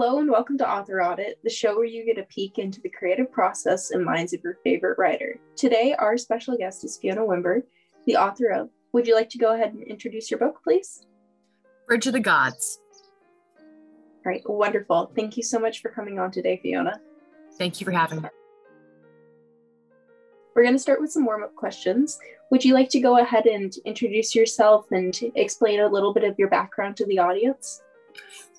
Hello 0.00 0.20
and 0.20 0.30
welcome 0.30 0.56
to 0.58 0.70
Author 0.70 1.02
Audit, 1.02 1.40
the 1.42 1.50
show 1.50 1.74
where 1.74 1.84
you 1.84 2.06
get 2.06 2.22
a 2.22 2.26
peek 2.28 2.60
into 2.60 2.80
the 2.80 2.88
creative 2.88 3.32
process 3.32 3.90
and 3.90 4.04
minds 4.04 4.32
of 4.32 4.40
your 4.44 4.56
favorite 4.62 4.96
writer. 4.96 5.40
Today, 5.56 5.92
our 5.98 6.16
special 6.16 6.56
guest 6.56 6.84
is 6.84 6.96
Fiona 6.96 7.22
Wimber, 7.22 7.64
the 8.06 8.14
author 8.14 8.50
of. 8.50 8.68
Would 8.92 9.08
you 9.08 9.16
like 9.16 9.28
to 9.30 9.38
go 9.38 9.54
ahead 9.54 9.72
and 9.72 9.82
introduce 9.82 10.30
your 10.30 10.38
book, 10.38 10.60
please? 10.62 11.04
Bridge 11.88 12.06
of 12.06 12.12
the 12.12 12.20
Gods. 12.20 12.78
All 13.58 13.64
right, 14.24 14.40
wonderful. 14.48 15.10
Thank 15.16 15.36
you 15.36 15.42
so 15.42 15.58
much 15.58 15.82
for 15.82 15.88
coming 15.88 16.20
on 16.20 16.30
today, 16.30 16.60
Fiona. 16.62 17.00
Thank 17.58 17.80
you 17.80 17.84
for 17.84 17.90
having 17.90 18.22
me. 18.22 18.28
We're 20.54 20.62
going 20.62 20.76
to 20.76 20.78
start 20.78 21.00
with 21.00 21.10
some 21.10 21.26
warm 21.26 21.42
up 21.42 21.56
questions. 21.56 22.20
Would 22.52 22.64
you 22.64 22.72
like 22.72 22.90
to 22.90 23.00
go 23.00 23.18
ahead 23.18 23.46
and 23.46 23.74
introduce 23.84 24.32
yourself 24.32 24.92
and 24.92 25.18
explain 25.34 25.80
a 25.80 25.88
little 25.88 26.14
bit 26.14 26.22
of 26.22 26.38
your 26.38 26.50
background 26.50 26.96
to 26.98 27.06
the 27.06 27.18
audience? 27.18 27.82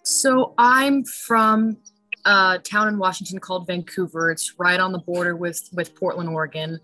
So, 0.03 0.53
I'm 0.57 1.03
from 1.03 1.77
a 2.25 2.59
town 2.63 2.87
in 2.87 2.97
Washington 2.97 3.39
called 3.39 3.67
Vancouver. 3.67 4.31
It's 4.31 4.55
right 4.57 4.79
on 4.79 4.91
the 4.91 4.99
border 4.99 5.35
with, 5.35 5.69
with 5.73 5.95
Portland, 5.95 6.29
Oregon. 6.29 6.79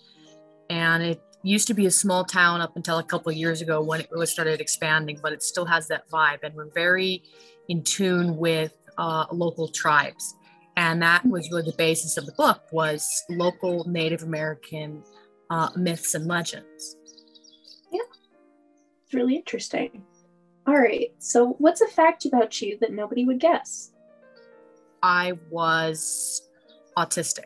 And 0.69 1.03
it 1.03 1.21
used 1.43 1.67
to 1.67 1.73
be 1.73 1.85
a 1.85 1.91
small 1.91 2.23
town 2.23 2.61
up 2.61 2.75
until 2.75 2.97
a 2.97 3.03
couple 3.03 3.31
years 3.31 3.61
ago 3.61 3.81
when 3.81 3.99
it 3.99 4.07
really 4.11 4.25
started 4.25 4.61
expanding, 4.61 5.19
but 5.21 5.33
it 5.33 5.43
still 5.43 5.65
has 5.65 5.87
that 5.89 6.09
vibe. 6.09 6.39
And 6.43 6.55
we're 6.55 6.71
very 6.71 7.23
in 7.67 7.83
tune 7.83 8.37
with 8.37 8.73
uh, 8.97 9.25
local 9.31 9.67
tribes 9.67 10.35
and 10.77 11.01
that 11.01 11.25
was 11.25 11.49
really 11.51 11.63
the 11.63 11.75
basis 11.77 12.17
of 12.17 12.25
the 12.25 12.31
book 12.33 12.63
was 12.71 13.23
local 13.29 13.87
native 13.87 14.23
american 14.23 15.03
uh, 15.49 15.69
myths 15.75 16.15
and 16.15 16.25
legends 16.27 16.97
yeah 17.91 17.99
it's 19.03 19.13
really 19.13 19.35
interesting 19.35 20.03
all 20.67 20.75
right 20.75 21.13
so 21.19 21.55
what's 21.59 21.81
a 21.81 21.87
fact 21.87 22.25
about 22.25 22.61
you 22.61 22.77
that 22.79 22.91
nobody 22.91 23.25
would 23.25 23.39
guess 23.39 23.91
i 25.03 25.33
was 25.49 26.49
autistic 26.97 27.45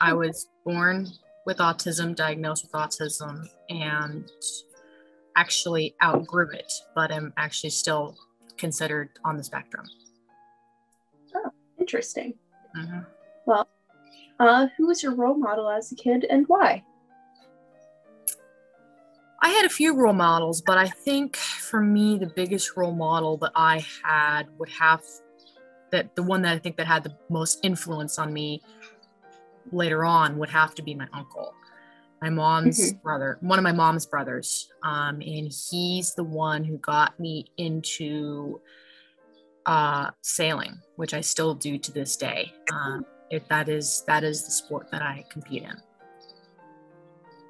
i 0.00 0.12
was 0.12 0.48
born 0.64 1.06
with 1.46 1.58
autism 1.58 2.14
diagnosed 2.14 2.64
with 2.64 2.72
autism 2.72 3.46
and 3.70 4.30
actually 5.36 5.94
outgrew 6.02 6.48
it 6.52 6.72
but 6.94 7.10
I'm 7.10 7.32
actually 7.36 7.70
still 7.70 8.16
considered 8.56 9.10
on 9.24 9.36
the 9.36 9.44
spectrum 9.44 9.84
Oh, 11.34 11.50
Interesting. 11.78 12.34
Mm-hmm. 12.76 13.00
Well, 13.46 13.68
uh, 14.40 14.68
who 14.76 14.86
was 14.86 15.02
your 15.02 15.14
role 15.14 15.34
model 15.34 15.68
as 15.68 15.92
a 15.92 15.94
kid 15.94 16.24
and 16.30 16.46
why? 16.48 16.84
I 19.44 19.50
had 19.50 19.66
a 19.66 19.68
few 19.68 19.94
role 19.94 20.14
models, 20.14 20.62
but 20.62 20.78
I 20.78 20.88
think 20.88 21.36
for 21.36 21.82
me, 21.82 22.16
the 22.16 22.32
biggest 22.34 22.78
role 22.78 22.94
model 22.94 23.36
that 23.36 23.52
I 23.54 23.84
had 24.02 24.44
would 24.58 24.70
have 24.70 25.02
that 25.92 26.16
the 26.16 26.22
one 26.22 26.40
that 26.42 26.54
I 26.54 26.58
think 26.58 26.78
that 26.78 26.86
had 26.86 27.04
the 27.04 27.14
most 27.28 27.58
influence 27.62 28.18
on 28.18 28.32
me 28.32 28.62
later 29.70 30.02
on 30.02 30.38
would 30.38 30.48
have 30.48 30.74
to 30.76 30.82
be 30.82 30.94
my 30.94 31.06
uncle, 31.12 31.52
my 32.22 32.30
mom's 32.30 32.80
mm-hmm. 32.80 33.02
brother, 33.02 33.36
one 33.42 33.58
of 33.58 33.62
my 33.62 33.72
mom's 33.72 34.06
brothers. 34.06 34.70
Um, 34.82 35.16
and 35.16 35.52
he's 35.52 36.14
the 36.14 36.24
one 36.24 36.64
who 36.64 36.78
got 36.78 37.20
me 37.20 37.44
into 37.58 38.62
uh, 39.66 40.10
sailing, 40.22 40.78
which 40.96 41.12
I 41.12 41.20
still 41.20 41.54
do 41.54 41.76
to 41.76 41.92
this 41.92 42.16
day. 42.16 42.50
Um, 42.72 43.04
if 43.30 43.46
that 43.48 43.68
is 43.68 44.04
that 44.06 44.24
is 44.24 44.46
the 44.46 44.52
sport 44.52 44.90
that 44.90 45.02
I 45.02 45.26
compete 45.28 45.64
in. 45.64 45.76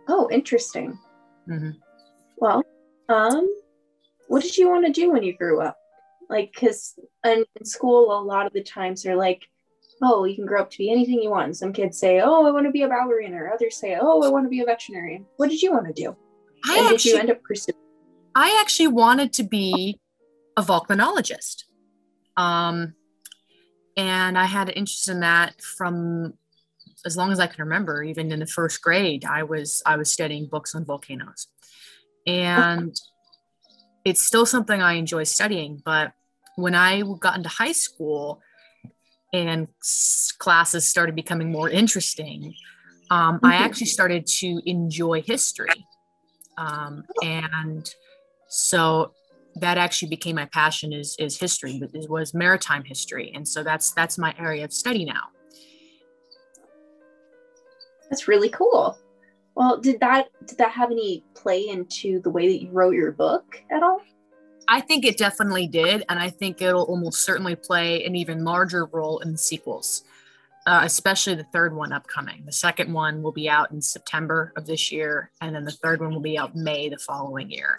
Oh, 0.08 0.28
interesting. 0.32 0.98
Mm-hmm. 1.48 1.70
Well, 2.36 2.62
um, 3.08 3.48
what 4.28 4.42
did 4.42 4.56
you 4.56 4.68
want 4.68 4.86
to 4.86 4.92
do 4.92 5.10
when 5.10 5.22
you 5.22 5.36
grew 5.36 5.60
up? 5.60 5.76
Like, 6.28 6.52
because 6.52 6.98
in, 7.24 7.44
in 7.58 7.64
school, 7.66 8.18
a 8.18 8.22
lot 8.22 8.46
of 8.46 8.52
the 8.52 8.62
times 8.62 9.02
they're 9.02 9.16
like, 9.16 9.42
oh, 10.02 10.24
you 10.24 10.34
can 10.34 10.46
grow 10.46 10.62
up 10.62 10.70
to 10.70 10.78
be 10.78 10.90
anything 10.90 11.22
you 11.22 11.30
want. 11.30 11.46
And 11.46 11.56
some 11.56 11.72
kids 11.72 11.98
say, 11.98 12.20
oh, 12.20 12.46
I 12.46 12.50
want 12.50 12.66
to 12.66 12.72
be 12.72 12.82
a 12.82 12.88
ballerina, 12.88 13.36
or 13.36 13.52
others 13.52 13.76
say, 13.76 13.96
oh, 14.00 14.22
I 14.22 14.28
want 14.28 14.44
to 14.44 14.50
be 14.50 14.60
a 14.60 14.64
veterinarian. 14.64 15.26
What 15.36 15.50
did 15.50 15.62
you 15.62 15.72
want 15.72 15.86
to 15.86 15.92
do? 15.92 16.16
I 16.66 16.78
and 16.78 16.86
actually, 16.86 16.96
did 16.96 17.04
you 17.04 17.18
end 17.18 17.30
up 17.30 17.42
pursuing? 17.42 17.78
I 18.34 18.58
actually 18.60 18.88
wanted 18.88 19.32
to 19.34 19.44
be 19.44 20.00
a 20.56 20.62
volcanologist. 20.62 21.64
Um, 22.36 22.94
and 23.96 24.36
I 24.36 24.44
had 24.46 24.68
an 24.68 24.74
interest 24.74 25.08
in 25.08 25.20
that 25.20 25.60
from 25.62 26.34
as 27.06 27.16
long 27.16 27.30
as 27.30 27.38
I 27.38 27.46
can 27.46 27.62
remember. 27.62 28.02
Even 28.02 28.32
in 28.32 28.40
the 28.40 28.46
first 28.46 28.82
grade, 28.82 29.24
I 29.24 29.44
was 29.44 29.82
I 29.86 29.96
was 29.96 30.10
studying 30.10 30.46
books 30.46 30.74
on 30.74 30.84
volcanoes, 30.84 31.48
and 32.26 32.94
it's 34.04 34.20
still 34.20 34.46
something 34.46 34.80
I 34.80 34.94
enjoy 34.94 35.24
studying. 35.24 35.82
But 35.84 36.12
when 36.56 36.74
I 36.74 37.02
got 37.20 37.36
into 37.36 37.48
high 37.48 37.72
school 37.72 38.40
and 39.32 39.68
classes 40.38 40.86
started 40.86 41.14
becoming 41.14 41.50
more 41.50 41.68
interesting, 41.68 42.54
um, 43.10 43.40
I 43.42 43.54
mm-hmm. 43.54 43.64
actually 43.64 43.86
started 43.86 44.26
to 44.26 44.60
enjoy 44.64 45.22
history, 45.22 45.86
um, 46.56 47.04
and 47.22 47.88
so 48.48 49.12
that 49.56 49.78
actually 49.78 50.08
became 50.08 50.36
my 50.36 50.46
passion 50.46 50.92
is 50.92 51.14
is 51.18 51.38
history 51.38 51.80
it 51.92 52.10
was 52.10 52.34
maritime 52.34 52.82
history 52.84 53.30
and 53.34 53.46
so 53.46 53.62
that's 53.62 53.92
that's 53.92 54.18
my 54.18 54.34
area 54.38 54.64
of 54.64 54.72
study 54.72 55.04
now 55.04 55.28
that's 58.10 58.26
really 58.26 58.48
cool 58.48 58.98
well 59.54 59.78
did 59.78 60.00
that 60.00 60.28
did 60.46 60.58
that 60.58 60.70
have 60.70 60.90
any 60.90 61.24
play 61.34 61.68
into 61.68 62.20
the 62.20 62.30
way 62.30 62.48
that 62.48 62.62
you 62.62 62.70
wrote 62.70 62.94
your 62.94 63.12
book 63.12 63.62
at 63.70 63.82
all? 63.82 64.00
I 64.66 64.80
think 64.80 65.04
it 65.04 65.18
definitely 65.18 65.66
did 65.66 66.04
and 66.08 66.18
i 66.18 66.30
think 66.30 66.62
it'll 66.62 66.84
almost 66.84 67.24
certainly 67.24 67.54
play 67.54 68.04
an 68.04 68.16
even 68.16 68.44
larger 68.44 68.86
role 68.86 69.18
in 69.20 69.32
the 69.32 69.38
sequels 69.38 70.04
uh, 70.66 70.80
especially 70.82 71.34
the 71.34 71.44
third 71.44 71.76
one 71.76 71.92
upcoming. 71.92 72.42
The 72.46 72.52
second 72.52 72.90
one 72.90 73.22
will 73.22 73.32
be 73.32 73.50
out 73.50 73.70
in 73.70 73.82
september 73.82 74.50
of 74.56 74.66
this 74.66 74.90
year 74.90 75.30
and 75.42 75.54
then 75.54 75.64
the 75.64 75.70
third 75.70 76.00
one 76.00 76.14
will 76.14 76.22
be 76.22 76.38
out 76.38 76.56
may 76.56 76.88
the 76.88 76.96
following 76.96 77.50
year. 77.50 77.78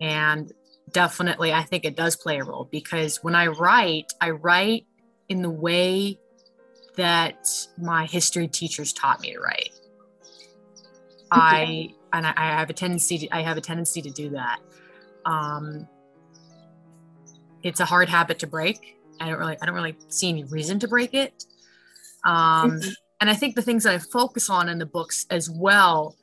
And 0.00 0.50
definitely 0.92 1.52
i 1.52 1.62
think 1.62 1.84
it 1.84 1.96
does 1.96 2.16
play 2.16 2.38
a 2.38 2.44
role 2.44 2.68
because 2.70 3.22
when 3.22 3.34
i 3.34 3.46
write 3.46 4.12
i 4.20 4.30
write 4.30 4.86
in 5.28 5.42
the 5.42 5.50
way 5.50 6.18
that 6.96 7.48
my 7.78 8.06
history 8.06 8.46
teachers 8.46 8.92
taught 8.92 9.20
me 9.20 9.32
to 9.32 9.40
write 9.40 9.70
i 11.34 11.90
and 12.12 12.26
I, 12.26 12.32
I, 12.36 12.46
have 12.58 12.70
a 12.70 12.72
tendency 12.72 13.18
to 13.18 13.36
i 13.36 13.42
have 13.42 13.56
a 13.56 13.60
tendency 13.60 14.00
to 14.02 14.10
do 14.10 14.30
that. 14.30 14.60
Um 15.26 15.88
it's 17.62 17.80
a 17.80 17.84
hard 17.84 18.08
habit 18.08 18.38
to 18.40 18.46
break. 18.46 18.98
I 19.20 19.28
don't 19.28 19.38
really 19.38 19.56
i 19.60 19.66
don't 19.66 19.74
really 19.74 19.96
see 20.08 20.28
any 20.28 20.44
reason 20.44 20.78
to 20.80 20.88
break 20.88 21.14
it. 21.14 21.44
Um 22.24 22.72
mm-hmm. 22.72 22.90
and 23.20 23.30
i 23.30 23.34
think 23.34 23.54
the 23.54 23.62
things 23.62 23.84
that 23.84 23.94
i 23.94 23.98
focus 23.98 24.48
on 24.48 24.68
in 24.68 24.78
the 24.78 24.86
books 24.86 25.26
as 25.30 25.50
well 25.50 26.16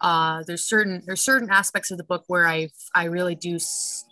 uh, 0.00 0.42
there's 0.46 0.62
certain 0.62 1.02
there's 1.06 1.20
certain 1.20 1.50
aspects 1.50 1.90
of 1.90 1.98
the 1.98 2.04
book 2.04 2.24
where 2.28 2.46
I 2.46 2.68
I 2.94 3.04
really 3.04 3.34
do 3.34 3.56
s- 3.56 4.04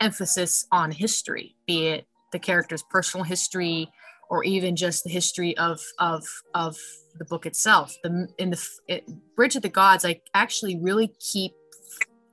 emphasis 0.00 0.66
on 0.70 0.90
history, 0.90 1.56
be 1.66 1.86
it 1.86 2.06
the 2.32 2.38
character's 2.38 2.82
personal 2.82 3.24
history 3.24 3.90
or 4.32 4.42
even 4.44 4.74
just 4.74 5.04
the 5.04 5.10
history 5.10 5.54
of 5.58 5.78
of 5.98 6.26
of 6.54 6.78
the 7.18 7.24
book 7.26 7.44
itself. 7.44 7.94
The 8.02 8.26
in 8.38 8.48
the 8.50 8.68
it, 8.88 9.06
Bridge 9.36 9.56
of 9.56 9.62
the 9.62 9.68
Gods, 9.68 10.06
I 10.06 10.22
actually 10.32 10.78
really 10.80 11.12
keep 11.20 11.52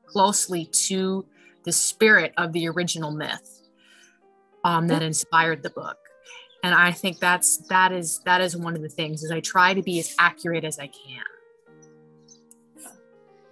closely 0.07 0.65
to 0.87 1.25
the 1.65 1.73
spirit 1.73 2.33
of 2.37 2.53
the 2.53 2.69
original 2.69 3.11
myth 3.11 3.61
um, 4.63 4.87
that 4.87 5.03
inspired 5.03 5.61
the 5.61 5.69
book 5.69 5.97
and 6.63 6.73
i 6.73 6.91
think 6.91 7.19
that's 7.19 7.57
that 7.67 7.91
is 7.91 8.19
that 8.25 8.41
is 8.41 8.57
one 8.57 8.75
of 8.75 8.81
the 8.81 8.89
things 8.89 9.23
is 9.23 9.31
i 9.31 9.39
try 9.39 9.73
to 9.73 9.83
be 9.83 9.99
as 9.99 10.15
accurate 10.19 10.63
as 10.63 10.79
i 10.79 10.87
can 10.87 11.23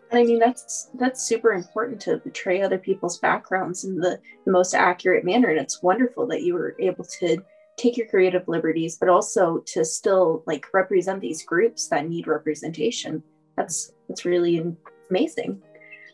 I 0.10 0.24
mean, 0.24 0.40
that's 0.40 0.90
that's 0.94 1.22
super 1.22 1.52
important 1.52 2.00
to 2.04 2.18
portray 2.20 2.62
other 2.62 2.78
people's 2.78 3.20
backgrounds 3.20 3.84
in 3.84 3.98
the, 3.98 4.18
the 4.46 4.52
most 4.54 4.74
accurate 4.74 5.26
manner. 5.26 5.50
And 5.50 5.60
it's 5.60 5.84
wonderful 5.84 6.26
that 6.28 6.44
you 6.44 6.54
were 6.54 6.78
able 6.80 7.04
to 7.20 7.44
take 7.78 7.96
your 7.96 8.08
creative 8.08 8.48
liberties, 8.48 8.98
but 8.98 9.08
also 9.08 9.60
to 9.68 9.86
still 9.86 10.44
like 10.46 10.66
represent 10.74 11.22
these 11.22 11.44
groups 11.44 11.88
that 11.88 12.10
need 12.10 12.28
representation. 12.28 13.24
That's 13.56 13.94
that's 14.08 14.26
really 14.26 14.76
amazing. 15.10 15.62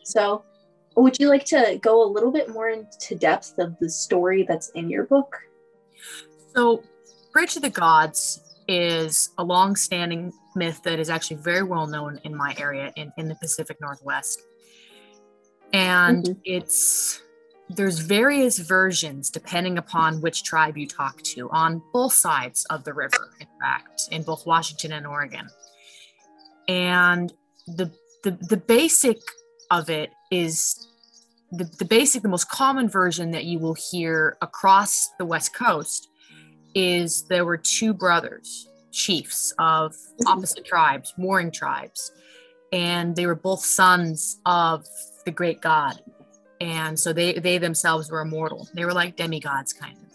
So, 0.04 0.44
would 0.96 1.18
you 1.18 1.28
like 1.28 1.44
to 1.46 1.78
go 1.82 2.02
a 2.02 2.08
little 2.08 2.30
bit 2.30 2.50
more 2.50 2.68
into 2.68 3.14
depth 3.14 3.58
of 3.58 3.78
the 3.80 3.88
story 3.88 4.44
that's 4.44 4.68
in 4.70 4.88
your 4.88 5.04
book? 5.04 5.36
So, 6.54 6.82
Bridge 7.32 7.56
of 7.56 7.62
the 7.62 7.70
Gods 7.70 8.40
is 8.68 9.30
a 9.38 9.44
long-standing 9.44 10.32
myth 10.56 10.80
that 10.84 10.98
is 10.98 11.10
actually 11.10 11.36
very 11.38 11.62
well 11.62 11.86
known 11.86 12.20
in 12.24 12.34
my 12.34 12.54
area 12.58 12.92
in, 12.96 13.12
in 13.18 13.28
the 13.28 13.34
Pacific 13.36 13.80
Northwest. 13.80 14.42
And 15.72 16.24
mm-hmm. 16.24 16.40
it's 16.44 17.22
there's 17.76 17.98
various 17.98 18.58
versions 18.58 19.30
depending 19.30 19.78
upon 19.78 20.20
which 20.20 20.42
tribe 20.44 20.76
you 20.76 20.86
talk 20.86 21.22
to 21.22 21.50
on 21.50 21.82
both 21.92 22.12
sides 22.12 22.64
of 22.70 22.84
the 22.84 22.92
river, 22.92 23.30
in 23.40 23.46
fact, 23.60 24.02
in 24.10 24.22
both 24.22 24.46
Washington 24.46 24.92
and 24.92 25.06
Oregon. 25.06 25.48
And 26.68 27.32
the 27.66 27.90
the, 28.24 28.32
the 28.48 28.56
basic 28.56 29.18
of 29.70 29.90
it 29.90 30.10
is 30.30 30.88
the, 31.52 31.64
the 31.78 31.84
basic, 31.84 32.22
the 32.22 32.28
most 32.28 32.48
common 32.48 32.88
version 32.88 33.30
that 33.32 33.44
you 33.44 33.58
will 33.58 33.74
hear 33.74 34.36
across 34.42 35.10
the 35.18 35.24
West 35.24 35.54
Coast 35.54 36.08
is 36.74 37.24
there 37.28 37.44
were 37.44 37.58
two 37.58 37.94
brothers, 37.94 38.68
chiefs 38.90 39.52
of 39.58 39.92
mm-hmm. 39.92 40.28
opposite 40.28 40.64
tribes, 40.64 41.14
warring 41.16 41.52
tribes, 41.52 42.10
and 42.72 43.14
they 43.14 43.26
were 43.26 43.36
both 43.36 43.60
sons 43.60 44.40
of 44.46 44.84
the 45.24 45.30
great 45.30 45.60
god. 45.60 46.00
And 46.60 46.98
so 46.98 47.12
they 47.12 47.34
they 47.34 47.58
themselves 47.58 48.10
were 48.10 48.20
immortal. 48.20 48.68
They 48.74 48.84
were 48.84 48.92
like 48.92 49.16
demigods, 49.16 49.72
kind 49.72 49.96
of. 49.96 50.12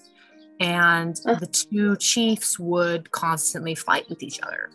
And 0.60 1.16
the 1.16 1.48
two 1.48 1.96
chiefs 1.98 2.60
would 2.60 3.12
constantly 3.12 3.76
fight 3.76 4.10
with 4.10 4.24
each 4.24 4.42
other. 4.42 4.70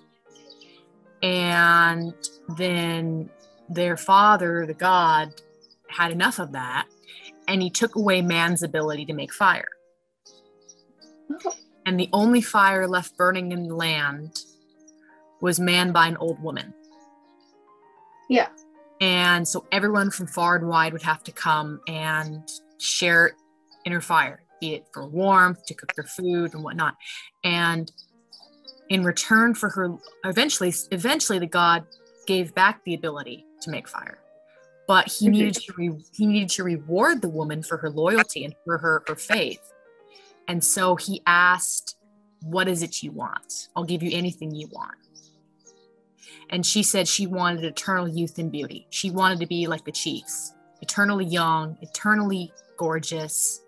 And 1.22 2.14
then 2.56 3.28
their 3.68 3.96
father, 3.96 4.66
the 4.66 4.74
god, 4.74 5.34
had 5.88 6.10
enough 6.10 6.38
of 6.38 6.52
that 6.52 6.86
and 7.48 7.62
he 7.62 7.70
took 7.70 7.96
away 7.96 8.22
man's 8.22 8.62
ability 8.62 9.04
to 9.06 9.12
make 9.12 9.32
fire. 9.32 9.68
Oh. 11.44 11.52
And 11.86 12.00
the 12.00 12.08
only 12.12 12.40
fire 12.40 12.88
left 12.88 13.16
burning 13.16 13.52
in 13.52 13.68
the 13.68 13.74
land 13.74 14.38
was 15.40 15.60
manned 15.60 15.92
by 15.92 16.06
an 16.06 16.16
old 16.16 16.42
woman. 16.42 16.72
Yeah. 18.30 18.48
And 19.00 19.46
so 19.46 19.66
everyone 19.72 20.10
from 20.10 20.26
far 20.26 20.56
and 20.56 20.68
wide 20.68 20.92
would 20.92 21.02
have 21.02 21.22
to 21.24 21.32
come 21.32 21.80
and 21.88 22.48
share 22.78 23.32
in 23.84 23.92
her 23.92 24.00
fire, 24.00 24.42
be 24.60 24.74
it 24.74 24.86
for 24.92 25.06
warmth, 25.06 25.64
to 25.66 25.74
cook 25.74 25.94
their 25.94 26.04
food 26.04 26.54
and 26.54 26.62
whatnot. 26.62 26.94
And 27.42 27.90
in 28.88 29.04
return 29.04 29.54
for 29.54 29.68
her, 29.70 29.96
eventually, 30.24 30.72
eventually 30.90 31.38
the 31.38 31.46
god 31.46 31.84
gave 32.26 32.54
back 32.54 32.82
the 32.84 32.94
ability 32.94 33.44
to 33.62 33.70
make 33.70 33.88
fire. 33.88 34.18
But 34.86 35.08
he 35.08 35.28
needed 35.28 35.54
to 35.54 35.72
re- 35.76 36.04
he 36.12 36.26
needed 36.26 36.50
to 36.50 36.64
reward 36.64 37.22
the 37.22 37.28
woman 37.28 37.62
for 37.62 37.78
her 37.78 37.90
loyalty 37.90 38.44
and 38.44 38.54
for 38.64 38.78
her 38.78 39.02
her 39.08 39.16
faith. 39.16 39.72
And 40.46 40.62
so 40.62 40.96
he 40.96 41.22
asked 41.26 41.96
what 42.42 42.68
is 42.68 42.82
it 42.82 43.02
you 43.02 43.10
want? 43.10 43.68
I'll 43.74 43.84
give 43.84 44.02
you 44.02 44.10
anything 44.12 44.54
you 44.54 44.68
want 44.70 44.98
and 46.50 46.64
she 46.64 46.82
said 46.82 47.08
she 47.08 47.26
wanted 47.26 47.64
eternal 47.64 48.08
youth 48.08 48.38
and 48.38 48.50
beauty 48.52 48.86
she 48.90 49.10
wanted 49.10 49.40
to 49.40 49.46
be 49.46 49.66
like 49.66 49.84
the 49.84 49.92
chiefs 49.92 50.54
eternally 50.82 51.24
young 51.24 51.76
eternally 51.82 52.52
gorgeous 52.76 53.62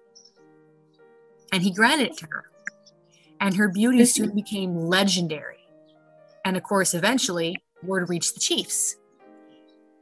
and 1.52 1.62
he 1.62 1.72
granted 1.72 2.08
it 2.08 2.16
to 2.16 2.26
her 2.26 2.44
and 3.40 3.54
her 3.56 3.68
beauty 3.68 4.04
soon 4.04 4.34
became 4.34 4.74
legendary 4.74 5.66
and 6.44 6.56
of 6.56 6.62
course 6.62 6.94
eventually 6.94 7.56
word 7.82 8.08
reached 8.08 8.34
the 8.34 8.40
chiefs 8.40 8.96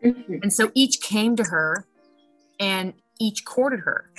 Mm-hmm. 0.04 0.34
And 0.42 0.52
so 0.52 0.70
each 0.74 1.00
came 1.00 1.34
to 1.36 1.44
her 1.44 1.86
and 2.60 2.92
each 3.18 3.44
courted 3.44 3.80
her, 3.80 4.10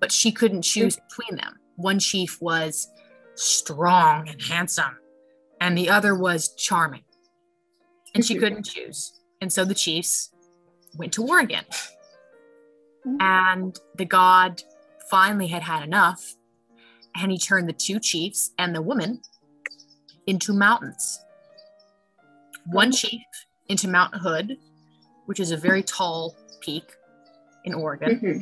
but 0.00 0.10
she 0.10 0.32
couldn't 0.32 0.62
choose 0.62 0.96
mm-hmm. 0.96 1.06
between 1.08 1.40
them. 1.40 1.58
One 1.76 1.98
chief 1.98 2.40
was 2.40 2.88
strong 3.34 4.28
and 4.28 4.40
handsome, 4.42 4.98
and 5.60 5.76
the 5.76 5.90
other 5.90 6.14
was 6.14 6.54
charming. 6.54 7.04
And 8.14 8.24
she 8.24 8.36
couldn't 8.36 8.64
choose. 8.64 9.20
And 9.40 9.52
so 9.52 9.64
the 9.64 9.74
chiefs 9.74 10.30
went 10.96 11.12
to 11.14 11.22
war 11.22 11.40
again. 11.40 11.64
Mm-hmm. 13.06 13.16
And 13.20 13.78
the 13.96 14.04
god 14.04 14.62
finally 15.10 15.46
had 15.46 15.62
had 15.62 15.82
enough, 15.82 16.34
and 17.16 17.30
he 17.30 17.38
turned 17.38 17.68
the 17.68 17.72
two 17.72 17.98
chiefs 18.00 18.52
and 18.58 18.74
the 18.74 18.82
woman 18.82 19.20
into 20.26 20.52
mountains. 20.52 21.20
One 22.66 22.92
chief 22.92 23.22
into 23.68 23.88
Mount 23.88 24.14
Hood, 24.14 24.58
which 25.26 25.40
is 25.40 25.52
a 25.52 25.56
very 25.56 25.82
tall 25.82 26.36
peak 26.60 26.84
in 27.64 27.74
Oregon. 27.74 28.20
Mm-hmm. 28.20 28.40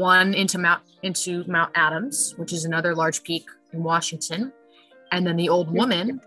One 0.00 0.34
into 0.34 0.58
Mount 0.58 0.82
into 1.02 1.44
Mount 1.46 1.70
Adams, 1.74 2.34
which 2.36 2.52
is 2.52 2.64
another 2.64 2.94
large 2.94 3.22
peak 3.22 3.46
in 3.72 3.82
Washington, 3.82 4.52
and 5.12 5.26
then 5.26 5.36
the 5.36 5.48
old 5.48 5.70
woman 5.70 6.20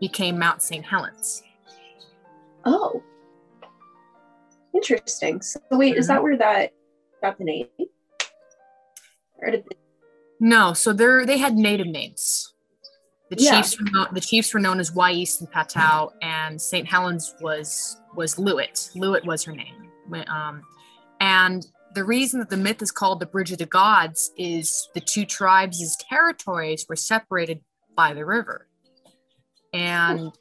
became 0.00 0.38
Mount 0.38 0.62
St. 0.62 0.84
Helens. 0.84 1.42
Oh, 2.64 3.02
interesting. 4.74 5.42
So 5.42 5.60
wait, 5.70 5.96
is 5.96 6.06
that 6.08 6.22
where 6.22 6.36
that 6.36 6.72
got 7.20 7.38
the 7.38 7.44
name? 7.44 7.66
Or 9.38 9.50
did 9.50 9.64
they- 9.64 9.76
no, 10.40 10.72
so 10.72 10.92
they're 10.92 11.24
they 11.24 11.38
had 11.38 11.54
native 11.54 11.86
names. 11.86 12.52
The 13.30 13.36
yeah. 13.42 13.62
chiefs 13.62 13.80
were 13.80 13.88
known, 13.90 14.08
the 14.12 14.20
chiefs 14.20 14.52
were 14.52 14.60
known 14.60 14.78
as 14.78 14.92
Wais 14.92 15.40
and 15.40 15.50
Patau, 15.50 16.10
and 16.20 16.60
St. 16.60 16.86
Helens 16.86 17.34
was 17.40 17.96
was 18.14 18.34
Loowit. 18.34 18.94
Loowit 18.94 19.24
was 19.24 19.44
her 19.44 19.52
name. 19.52 19.88
Um, 20.26 20.62
and 21.20 21.64
the 21.94 22.04
reason 22.04 22.40
that 22.40 22.50
the 22.50 22.56
myth 22.56 22.82
is 22.82 22.90
called 22.90 23.20
the 23.20 23.26
Bridge 23.26 23.52
of 23.52 23.58
the 23.58 23.66
Gods 23.66 24.32
is 24.36 24.88
the 24.94 25.00
two 25.00 25.24
tribes' 25.24 25.96
territories 26.08 26.86
were 26.88 26.96
separated 26.96 27.60
by 27.96 28.12
the 28.12 28.24
river. 28.24 28.66
And 29.72 30.32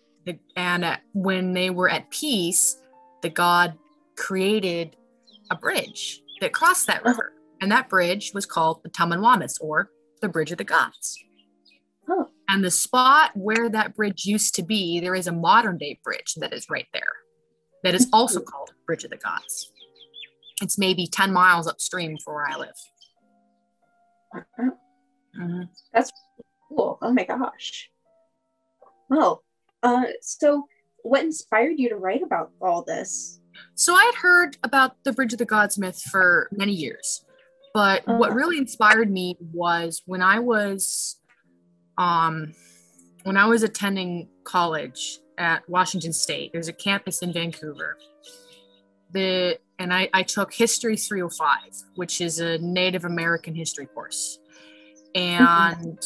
and 0.56 0.86
uh, 0.86 0.98
when 1.14 1.54
they 1.54 1.70
were 1.70 1.90
at 1.90 2.10
peace, 2.10 2.78
the 3.22 3.30
god 3.30 3.78
created 4.16 4.96
a 5.50 5.56
bridge 5.56 6.22
that 6.40 6.54
crossed 6.54 6.88
that 6.88 7.04
river. 7.04 7.34
And 7.62 7.72
that 7.72 7.90
bridge 7.90 8.32
was 8.34 8.46
called 8.46 8.82
the 8.84 8.90
Tamanwamis 8.90 9.58
or 9.62 9.92
the 10.22 10.30
Bridge 10.30 10.52
of 10.52 10.58
the 10.58 10.64
Gods. 10.64 11.18
Oh. 12.10 12.28
And 12.50 12.64
the 12.64 12.72
spot 12.72 13.32
where 13.36 13.70
that 13.70 13.96
bridge 13.96 14.26
used 14.26 14.56
to 14.56 14.64
be, 14.64 15.00
there 15.00 15.16
is 15.16 15.28
a 15.28 15.32
modern 15.32 15.78
day 15.78 16.00
bridge 16.04 16.34
that 16.38 16.54
is 16.54 16.68
right 16.70 16.88
there 16.94 17.14
that 17.84 17.94
is 17.94 18.08
also 18.12 18.42
called 18.42 18.72
Bridge 18.86 19.04
of 19.04 19.12
the 19.12 19.18
Gods. 19.18 19.72
It's 20.62 20.78
maybe 20.78 21.08
10 21.08 21.32
miles 21.32 21.68
upstream 21.68 22.18
from 22.18 22.36
where 22.36 22.48
I 22.48 22.58
live. 22.58 22.76
Mm-hmm. 25.40 25.62
That's 25.94 26.12
cool. 26.70 27.00
Oh 27.02 27.14
my 27.14 27.24
gosh. 27.24 27.90
Well, 29.10 29.44
uh, 29.84 30.04
so 30.22 30.68
what 31.04 31.24
inspired 31.24 31.76
you 31.78 31.90
to 31.90 31.96
write 31.96 32.24
about 32.24 32.52
all 32.62 32.84
this? 32.84 33.40
So 33.76 33.96
I 33.96 34.04
had 34.06 34.16
heard 34.16 34.58
about 34.64 35.04
the 35.04 35.12
Bridge 35.12 35.34
of 35.34 35.40
the 35.40 35.46
Gods 35.46 35.78
myth 35.78 36.02
for 36.02 36.50
many 36.52 36.74
years, 36.74 37.26
but 37.74 38.08
uh, 38.08 38.16
what 38.16 38.34
really 38.34 38.58
inspired 38.58 39.10
me 39.10 39.38
was 39.40 40.02
when 40.06 40.22
I 40.22 40.40
was, 40.40 41.20
um, 41.98 42.54
when 43.24 43.38
I 43.38 43.46
was 43.48 43.64
attending 43.64 44.28
college 44.44 45.20
at 45.38 45.68
Washington 45.68 46.14
State. 46.14 46.52
There's 46.54 46.68
a 46.68 46.74
campus 46.74 47.22
in 47.22 47.34
Vancouver. 47.34 47.98
The 49.12 49.58
and 49.80 49.92
I, 49.92 50.10
I 50.14 50.22
took 50.22 50.54
History 50.54 50.96
305, 50.96 51.58
which 51.96 52.22
is 52.22 52.40
a 52.40 52.60
Native 52.60 53.04
American 53.04 53.56
history 53.56 53.88
course. 53.88 54.38
And 55.16 56.00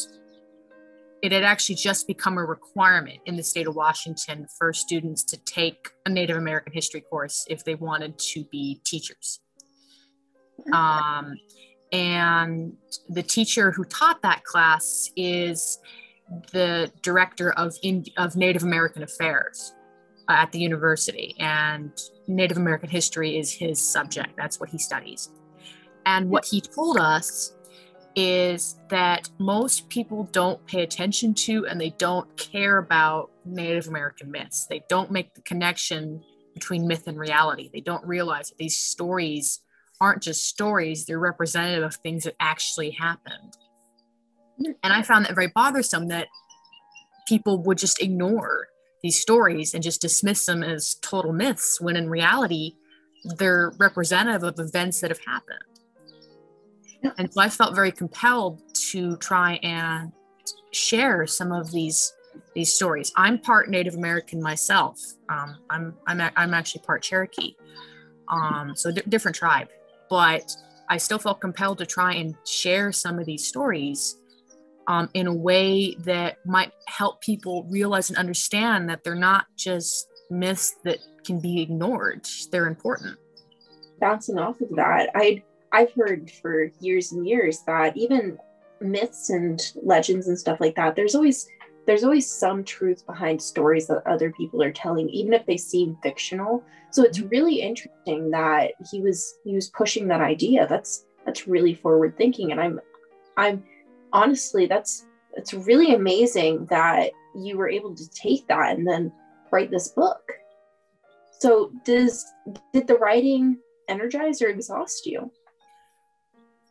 it 1.22 1.32
had 1.32 1.44
actually 1.44 1.76
just 1.76 2.06
become 2.06 2.38
a 2.38 2.44
requirement 2.44 3.18
in 3.26 3.36
the 3.36 3.42
state 3.42 3.66
of 3.66 3.74
Washington 3.74 4.46
for 4.58 4.72
students 4.72 5.24
to 5.24 5.36
take 5.38 5.90
a 6.04 6.10
Native 6.10 6.36
American 6.36 6.72
history 6.72 7.00
course 7.00 7.44
if 7.48 7.64
they 7.64 7.74
wanted 7.74 8.18
to 8.18 8.44
be 8.44 8.80
teachers. 8.84 9.40
Um, 10.72 11.34
and 11.92 12.74
the 13.08 13.22
teacher 13.22 13.70
who 13.70 13.84
taught 13.84 14.22
that 14.22 14.44
class 14.44 15.10
is 15.16 15.78
the 16.52 16.90
director 17.02 17.52
of 17.52 17.74
of 18.16 18.36
Native 18.36 18.64
American 18.64 19.02
Affairs 19.02 19.74
uh, 20.28 20.32
at 20.32 20.52
the 20.52 20.58
university, 20.58 21.36
and 21.38 21.92
Native 22.26 22.56
American 22.56 22.90
history 22.90 23.38
is 23.38 23.52
his 23.52 23.80
subject. 23.80 24.30
That's 24.36 24.58
what 24.58 24.68
he 24.68 24.78
studies. 24.78 25.30
And 26.04 26.28
what 26.30 26.44
he 26.44 26.60
told 26.60 26.98
us 26.98 27.55
is 28.16 28.76
that 28.88 29.28
most 29.38 29.90
people 29.90 30.24
don't 30.32 30.64
pay 30.66 30.82
attention 30.82 31.34
to 31.34 31.66
and 31.66 31.78
they 31.78 31.90
don't 31.90 32.34
care 32.38 32.78
about 32.78 33.30
Native 33.44 33.88
American 33.88 34.30
myths. 34.30 34.66
They 34.66 34.82
don't 34.88 35.10
make 35.10 35.34
the 35.34 35.42
connection 35.42 36.24
between 36.54 36.88
myth 36.88 37.06
and 37.06 37.18
reality. 37.18 37.68
They 37.70 37.82
don't 37.82 38.04
realize 38.06 38.48
that 38.48 38.56
these 38.56 38.76
stories 38.76 39.60
aren't 40.00 40.22
just 40.22 40.46
stories, 40.46 41.04
they're 41.04 41.18
representative 41.18 41.84
of 41.84 41.96
things 41.96 42.24
that 42.24 42.34
actually 42.40 42.90
happened. 42.90 43.56
And 44.58 44.92
I 44.92 45.02
found 45.02 45.26
that 45.26 45.34
very 45.34 45.48
bothersome 45.48 46.08
that 46.08 46.28
people 47.28 47.62
would 47.62 47.78
just 47.78 48.02
ignore 48.02 48.68
these 49.02 49.20
stories 49.20 49.74
and 49.74 49.82
just 49.82 50.00
dismiss 50.00 50.46
them 50.46 50.62
as 50.62 50.96
total 51.02 51.32
myths 51.32 51.78
when 51.80 51.96
in 51.96 52.08
reality 52.08 52.72
they're 53.38 53.72
representative 53.78 54.42
of 54.42 54.58
events 54.58 55.00
that 55.00 55.10
have 55.10 55.20
happened. 55.26 55.75
And 57.18 57.32
so 57.32 57.40
I 57.40 57.48
felt 57.48 57.74
very 57.74 57.92
compelled 57.92 58.62
to 58.90 59.16
try 59.16 59.54
and 59.62 60.12
share 60.72 61.26
some 61.26 61.52
of 61.52 61.70
these 61.70 62.12
these 62.54 62.72
stories. 62.72 63.12
I'm 63.16 63.38
part 63.38 63.70
Native 63.70 63.94
American 63.94 64.42
myself. 64.42 65.00
Um, 65.28 65.56
I'm 65.70 65.94
I'm 66.06 66.20
I'm 66.36 66.54
actually 66.54 66.82
part 66.82 67.02
Cherokee, 67.02 67.54
um, 68.28 68.74
so 68.74 68.92
d- 68.92 69.02
different 69.08 69.36
tribe. 69.36 69.68
But 70.08 70.54
I 70.88 70.98
still 70.98 71.18
felt 71.18 71.40
compelled 71.40 71.78
to 71.78 71.86
try 71.86 72.14
and 72.14 72.34
share 72.44 72.92
some 72.92 73.18
of 73.18 73.26
these 73.26 73.46
stories 73.46 74.16
um, 74.86 75.08
in 75.14 75.26
a 75.26 75.34
way 75.34 75.96
that 76.00 76.38
might 76.46 76.72
help 76.86 77.20
people 77.20 77.64
realize 77.64 78.08
and 78.08 78.18
understand 78.18 78.88
that 78.88 79.02
they're 79.02 79.14
not 79.14 79.46
just 79.56 80.08
myths 80.30 80.76
that 80.84 80.98
can 81.24 81.40
be 81.40 81.60
ignored, 81.60 82.26
they're 82.50 82.68
important. 82.68 83.18
Bouncing 84.00 84.38
off 84.38 84.60
of 84.60 84.68
that, 84.76 85.10
I'd 85.14 85.42
I've 85.72 85.92
heard 85.92 86.30
for 86.30 86.70
years 86.80 87.12
and 87.12 87.26
years 87.26 87.60
that 87.66 87.96
even 87.96 88.38
myths 88.80 89.30
and 89.30 89.72
legends 89.82 90.28
and 90.28 90.38
stuff 90.38 90.60
like 90.60 90.74
that, 90.76 90.96
there's 90.96 91.14
always 91.14 91.48
there's 91.86 92.04
always 92.04 92.28
some 92.28 92.64
truth 92.64 93.06
behind 93.06 93.40
stories 93.40 93.86
that 93.86 94.06
other 94.06 94.32
people 94.32 94.60
are 94.60 94.72
telling, 94.72 95.08
even 95.10 95.32
if 95.32 95.46
they 95.46 95.56
seem 95.56 95.96
fictional. 96.02 96.64
So 96.90 97.04
it's 97.04 97.18
mm-hmm. 97.18 97.28
really 97.28 97.60
interesting 97.60 98.30
that 98.30 98.72
he 98.90 99.00
was 99.00 99.38
he 99.44 99.54
was 99.54 99.68
pushing 99.70 100.08
that 100.08 100.20
idea. 100.20 100.66
That's 100.66 101.04
that's 101.24 101.46
really 101.46 101.74
forward 101.74 102.16
thinking, 102.16 102.52
and 102.52 102.60
I'm 102.60 102.80
I'm 103.36 103.64
honestly 104.12 104.66
that's 104.66 105.06
it's 105.34 105.54
really 105.54 105.94
amazing 105.94 106.66
that 106.66 107.10
you 107.34 107.56
were 107.56 107.68
able 107.68 107.94
to 107.94 108.10
take 108.10 108.46
that 108.48 108.76
and 108.76 108.86
then 108.86 109.12
write 109.50 109.70
this 109.70 109.88
book. 109.88 110.32
So 111.38 111.70
does 111.84 112.24
did 112.72 112.86
the 112.86 112.96
writing 112.96 113.58
energize 113.88 114.40
or 114.42 114.48
exhaust 114.48 115.06
you? 115.06 115.30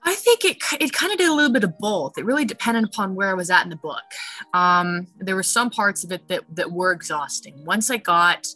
I 0.06 0.14
think 0.14 0.46
it 0.46 0.58
it 0.80 0.94
kind 0.94 1.12
of 1.12 1.18
did 1.18 1.30
a 1.30 1.34
little 1.34 1.52
bit 1.52 1.64
of 1.64 1.78
both. 1.80 2.18
It 2.18 2.26
really 2.26 2.46
depended 2.46 2.84
upon 2.84 3.16
where 3.16 3.30
I 3.30 3.34
was 3.34 3.50
at 3.50 3.64
in 3.64 3.70
the 3.70 3.76
book. 3.76 4.04
Um, 4.54 5.08
there 5.18 5.36
were 5.36 5.44
some 5.44 5.70
parts 5.72 6.04
of 6.04 6.12
it 6.12 6.28
that 6.28 6.44
that 6.54 6.72
were 6.72 6.92
exhausting. 6.92 7.66
Once 7.66 7.90
I 7.90 7.98
got 7.98 8.48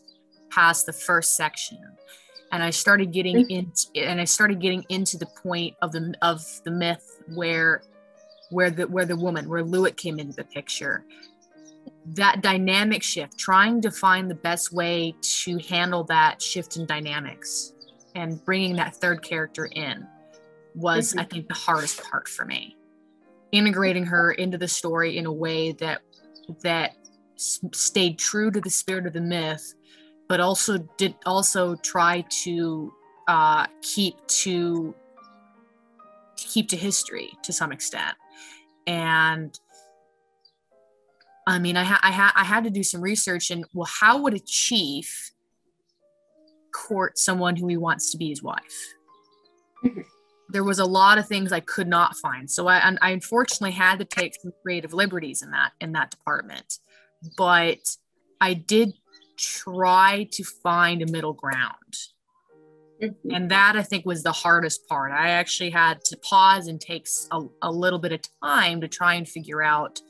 past 0.52 0.86
the 0.86 0.94
first 0.94 1.36
section, 1.36 1.80
and 2.52 2.62
I 2.62 2.70
started 2.70 3.12
getting 3.12 3.38
mm-hmm. 3.38 3.52
into 3.52 3.88
and 3.96 4.22
I 4.22 4.26
started 4.26 4.60
getting 4.62 4.86
into 4.90 5.18
the 5.18 5.26
point 5.26 5.76
of 5.82 5.92
the 5.92 6.14
of 6.22 6.44
the 6.66 6.72
myth 6.72 7.22
where 7.34 7.82
where 8.52 8.70
the 8.70 8.88
where 8.88 9.06
the 9.06 9.16
woman 9.16 9.50
where 9.50 9.64
Loowit 9.64 9.98
came 9.98 10.20
into 10.20 10.36
the 10.36 10.44
picture. 10.44 11.04
That 12.14 12.42
dynamic 12.42 13.04
shift, 13.04 13.38
trying 13.38 13.82
to 13.82 13.92
find 13.92 14.30
the 14.30 14.36
best 14.36 14.72
way 14.74 15.16
to 15.22 15.58
handle 15.58 16.04
that 16.06 16.42
shift 16.42 16.78
in 16.78 16.86
dynamics, 16.86 17.74
and 18.16 18.44
bringing 18.46 18.76
that 18.76 18.96
third 18.96 19.24
character 19.24 19.66
in 19.66 20.08
was 20.76 21.10
mm-hmm. 21.10 21.20
i 21.20 21.24
think 21.24 21.48
the 21.48 21.54
hardest 21.54 22.04
part 22.04 22.28
for 22.28 22.46
me 22.46 22.76
integrating 23.52 24.06
her 24.06 24.32
into 24.34 24.58
the 24.58 24.68
story 24.68 25.18
in 25.18 25.26
a 25.26 25.32
way 25.32 25.72
that 25.74 26.02
that 26.64 26.96
s- 27.36 27.60
stayed 27.74 28.18
true 28.18 28.52
to 28.52 28.62
the 28.62 28.70
spirit 28.70 29.06
of 29.06 29.14
the 29.14 29.22
myth 29.22 29.74
but 30.28 30.40
also 30.40 30.78
did 30.98 31.16
also 31.26 31.76
try 31.78 32.24
to 32.30 32.94
uh, 33.28 33.66
keep 33.82 34.16
to 34.28 34.94
keep 36.38 36.70
to 36.70 36.78
history 36.78 37.32
to 37.44 37.52
some 37.52 37.72
extent. 37.72 38.16
And 38.88 39.60
i 41.48 41.58
mean 41.58 41.78
i, 41.78 41.84
ha- 41.84 42.00
I, 42.04 42.12
ha- 42.12 42.34
I 42.36 42.44
had 42.44 42.64
to 42.66 42.70
do 42.70 42.84
some 42.84 43.02
research 43.02 43.50
and 43.50 43.66
well 43.74 43.90
how 44.00 44.22
would 44.22 44.34
a 44.34 44.40
chief 44.40 45.32
court 46.74 47.18
someone 47.18 47.56
who 47.56 47.68
he 47.68 47.78
wants 47.78 48.12
to 48.12 48.18
be 48.18 48.30
his 48.30 48.44
wife? 48.44 48.94
Mm-hmm 49.84 50.02
there 50.50 50.64
was 50.64 50.80
a 50.80 50.86
lot 50.86 51.18
of 51.18 51.28
things 51.28 51.52
I 51.52 51.60
could 51.60 51.88
not 51.88 52.18
find. 52.18 52.50
So 52.50 52.68
I, 52.68 52.96
I 53.02 53.12
unfortunately 53.12 53.72
had 53.72 54.00
to 54.00 54.06
take 54.06 54.34
some 54.42 54.52
creative 54.64 54.94
liberties 54.94 55.44
in 55.44 55.52
that 55.52 55.72
in 55.80 55.92
that 55.94 56.12
department. 56.12 56.80
But 57.38 57.80
I 58.42 58.56
did 58.56 58.94
try 59.38 60.28
to 60.32 60.44
find 60.44 61.02
a 61.02 61.12
middle 61.12 61.34
ground. 61.34 61.74
Mm-hmm. 63.02 63.32
And 63.32 63.52
that 63.52 63.76
I 63.78 63.84
think 63.84 64.06
was 64.06 64.24
the 64.24 64.32
hardest 64.32 64.88
part. 64.88 65.12
I 65.12 65.30
actually 65.30 65.70
had 65.70 66.04
to 66.06 66.18
pause 66.18 66.68
and 66.68 66.82
take 66.82 67.08
a, 67.32 67.42
a 67.62 67.72
little 67.72 68.00
bit 68.00 68.12
of 68.12 68.22
time 68.44 68.82
to 68.82 68.88
try 68.88 69.14
and 69.14 69.28
figure 69.28 69.62
out 69.62 70.02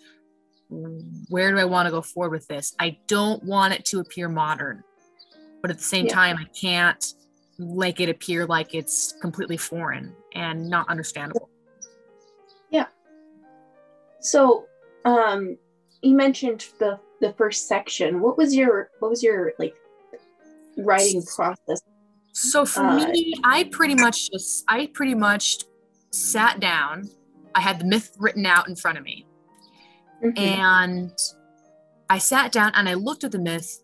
where 0.70 1.52
do 1.52 1.58
I 1.58 1.66
want 1.66 1.88
to 1.88 1.92
go 1.92 2.02
forward 2.02 2.32
with 2.32 2.48
this. 2.48 2.76
I 2.80 2.98
don't 3.08 3.44
want 3.44 3.74
it 3.74 3.86
to 3.86 4.00
appear 4.00 4.30
modern, 4.30 4.84
but 5.62 5.70
at 5.70 5.78
the 5.78 5.84
same 5.84 6.06
yeah. 6.06 6.14
time, 6.14 6.38
I 6.38 6.46
can't 6.46 7.14
make 7.58 8.00
it 8.00 8.10
appear 8.10 8.46
like 8.46 8.74
it's 8.74 9.14
completely 9.22 9.58
foreign 9.58 10.16
and 10.36 10.70
not 10.70 10.90
understandable. 10.90 11.50
Yeah. 12.70 12.88
So, 14.20 14.66
um, 15.06 15.58
you 16.02 16.16
mentioned 16.16 16.68
the 16.80 17.00
the 17.22 17.34
first 17.34 17.68
section. 17.68 18.22
What 18.22 18.38
was 18.38 18.56
your 18.56 18.90
what 19.00 19.10
was 19.10 19.24
your 19.24 19.54
like 19.60 19.76
writing 20.78 21.24
process? 21.24 21.82
So 22.34 22.66
for 22.66 22.82
uh, 22.82 22.96
me, 22.96 23.34
I 23.44 23.66
pretty 23.66 23.96
much 23.96 24.32
just 24.32 24.64
I 24.68 24.90
pretty 24.94 25.16
much 25.16 25.58
sat 26.12 26.60
down. 26.60 27.10
I 27.56 27.62
had 27.62 27.80
the 27.80 27.86
myth 27.86 28.16
written 28.18 28.46
out 28.46 28.70
in 28.70 28.76
front 28.76 28.98
of 28.98 29.04
me, 29.04 29.26
mm-hmm. 30.24 30.38
and 30.38 31.12
I 32.10 32.18
sat 32.18 32.52
down 32.52 32.72
and 32.76 32.88
I 32.88 32.94
looked 32.94 33.24
at 33.24 33.32
the 33.32 33.40
myth, 33.40 33.84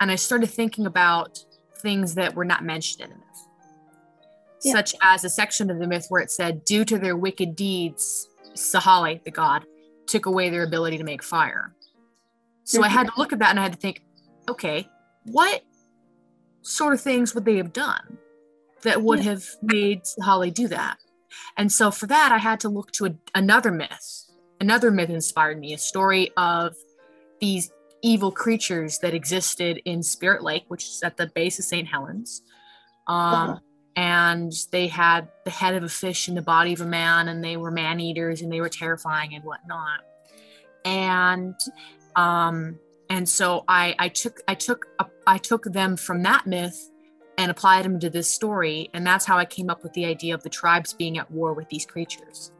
and 0.00 0.10
I 0.10 0.16
started 0.16 0.50
thinking 0.50 0.86
about 0.86 1.38
things 1.78 2.14
that 2.16 2.34
were 2.34 2.44
not 2.44 2.64
mentioned 2.64 3.02
in 3.02 3.10
the 3.10 3.16
myth, 3.16 3.23
yeah. 4.64 4.72
such 4.72 4.94
as 5.02 5.24
a 5.24 5.28
section 5.28 5.70
of 5.70 5.78
the 5.78 5.86
myth 5.86 6.06
where 6.08 6.22
it 6.22 6.30
said, 6.30 6.64
due 6.64 6.84
to 6.84 6.98
their 6.98 7.16
wicked 7.16 7.54
deeds, 7.56 8.28
Sahali, 8.54 9.22
the 9.24 9.30
god, 9.30 9.64
took 10.06 10.26
away 10.26 10.50
their 10.50 10.64
ability 10.64 10.98
to 10.98 11.04
make 11.04 11.22
fire. 11.22 11.74
So. 12.64 12.82
I 12.82 12.88
had 12.88 13.06
to 13.08 13.12
look 13.18 13.32
at 13.32 13.38
that 13.40 13.50
and 13.50 13.60
I 13.60 13.62
had 13.62 13.72
to 13.72 13.78
think, 13.78 14.02
okay, 14.48 14.88
what 15.24 15.62
sort 16.62 16.94
of 16.94 17.00
things 17.00 17.34
would 17.34 17.44
they 17.44 17.56
have 17.56 17.72
done 17.72 18.18
that 18.82 19.02
would 19.02 19.18
yeah. 19.18 19.32
have 19.32 19.44
made 19.62 20.02
Sahali 20.02 20.52
do 20.52 20.68
that? 20.68 20.98
And 21.56 21.70
so 21.70 21.90
for 21.90 22.06
that, 22.06 22.32
I 22.32 22.38
had 22.38 22.60
to 22.60 22.68
look 22.68 22.92
to 22.92 23.06
a, 23.06 23.14
another 23.34 23.70
myth. 23.70 24.30
Another 24.60 24.90
myth 24.90 25.10
inspired 25.10 25.58
me, 25.58 25.74
a 25.74 25.78
story 25.78 26.30
of 26.36 26.74
these 27.40 27.70
evil 28.02 28.30
creatures 28.30 28.98
that 29.00 29.14
existed 29.14 29.80
in 29.84 30.02
Spirit 30.02 30.42
Lake, 30.42 30.64
which 30.68 30.84
is 30.84 31.02
at 31.02 31.16
the 31.16 31.26
base 31.34 31.58
of 31.58 31.64
St. 31.64 31.88
Helens. 31.88 32.42
Um, 33.06 33.16
uh-huh. 33.16 33.58
And 33.96 34.52
they 34.72 34.88
had 34.88 35.28
the 35.44 35.50
head 35.50 35.74
of 35.74 35.84
a 35.84 35.88
fish 35.88 36.26
and 36.26 36.36
the 36.36 36.42
body 36.42 36.72
of 36.72 36.80
a 36.80 36.86
man, 36.86 37.28
and 37.28 37.44
they 37.44 37.56
were 37.56 37.70
man 37.70 38.00
eaters, 38.00 38.42
and 38.42 38.52
they 38.52 38.60
were 38.60 38.68
terrifying 38.68 39.34
and 39.34 39.44
whatnot. 39.44 40.00
And 40.84 41.54
um, 42.16 42.78
and 43.08 43.28
so 43.28 43.64
I, 43.68 43.94
I 43.98 44.08
took 44.08 44.40
I 44.48 44.54
took 44.54 44.86
a, 44.98 45.06
I 45.26 45.38
took 45.38 45.64
them 45.64 45.96
from 45.96 46.22
that 46.24 46.46
myth 46.46 46.90
and 47.38 47.50
applied 47.50 47.84
them 47.84 48.00
to 48.00 48.10
this 48.10 48.28
story, 48.28 48.90
and 48.94 49.06
that's 49.06 49.24
how 49.24 49.38
I 49.38 49.44
came 49.44 49.70
up 49.70 49.82
with 49.84 49.92
the 49.92 50.06
idea 50.06 50.34
of 50.34 50.42
the 50.42 50.50
tribes 50.50 50.92
being 50.92 51.18
at 51.18 51.30
war 51.30 51.52
with 51.52 51.68
these 51.68 51.86
creatures. 51.86 52.50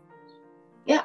Yeah, 0.87 1.03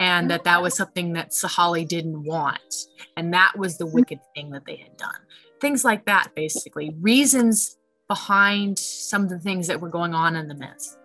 and 0.00 0.30
that 0.30 0.44
that 0.44 0.62
was 0.62 0.74
something 0.74 1.12
that 1.12 1.30
Sahali 1.30 1.86
didn't 1.86 2.24
want. 2.24 2.74
And 3.16 3.32
that 3.32 3.52
was 3.56 3.78
the 3.78 3.86
wicked 3.86 4.18
thing 4.34 4.50
that 4.50 4.64
they 4.66 4.76
had 4.76 4.96
done. 4.96 5.20
Things 5.60 5.84
like 5.84 6.04
that, 6.06 6.30
basically, 6.34 6.94
reasons 7.00 7.76
behind 8.08 8.78
some 8.78 9.22
of 9.22 9.30
the 9.30 9.38
things 9.38 9.66
that 9.66 9.80
were 9.80 9.88
going 9.88 10.14
on 10.14 10.36
in 10.36 10.48
the 10.48 10.54
myth. 10.54 10.96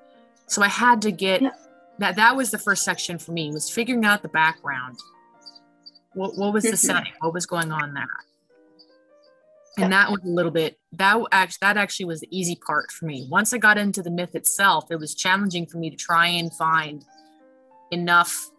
So 0.47 0.61
I 0.61 0.67
had 0.67 1.01
to 1.03 1.11
get 1.11 1.41
yeah. 1.41 1.51
that. 1.99 2.15
That 2.15 2.35
was 2.35 2.51
the 2.51 2.57
first 2.57 2.83
section 2.83 3.17
for 3.19 3.31
me 3.31 3.51
was 3.51 3.69
figuring 3.69 4.05
out 4.05 4.21
the 4.21 4.29
background. 4.29 4.97
What, 6.13 6.37
what 6.37 6.53
was 6.53 6.63
the 6.63 6.69
mm-hmm. 6.69 6.75
setting? 6.77 7.13
What 7.19 7.33
was 7.33 7.45
going 7.45 7.71
on 7.71 7.93
there? 7.93 8.07
And 9.77 9.93
that 9.93 10.09
was 10.11 10.19
a 10.25 10.27
little 10.27 10.51
bit 10.51 10.77
that 10.93 11.21
actually 11.31 11.57
that 11.61 11.77
actually 11.77 12.05
was 12.07 12.19
the 12.19 12.37
easy 12.37 12.55
part 12.55 12.91
for 12.91 13.05
me. 13.05 13.27
Once 13.29 13.53
I 13.53 13.57
got 13.57 13.77
into 13.77 14.01
the 14.01 14.11
myth 14.11 14.35
itself, 14.35 14.91
it 14.91 14.99
was 14.99 15.15
challenging 15.15 15.65
for 15.65 15.77
me 15.77 15.89
to 15.89 15.95
try 15.95 16.27
and 16.27 16.53
find 16.53 17.05
enough 17.91 18.49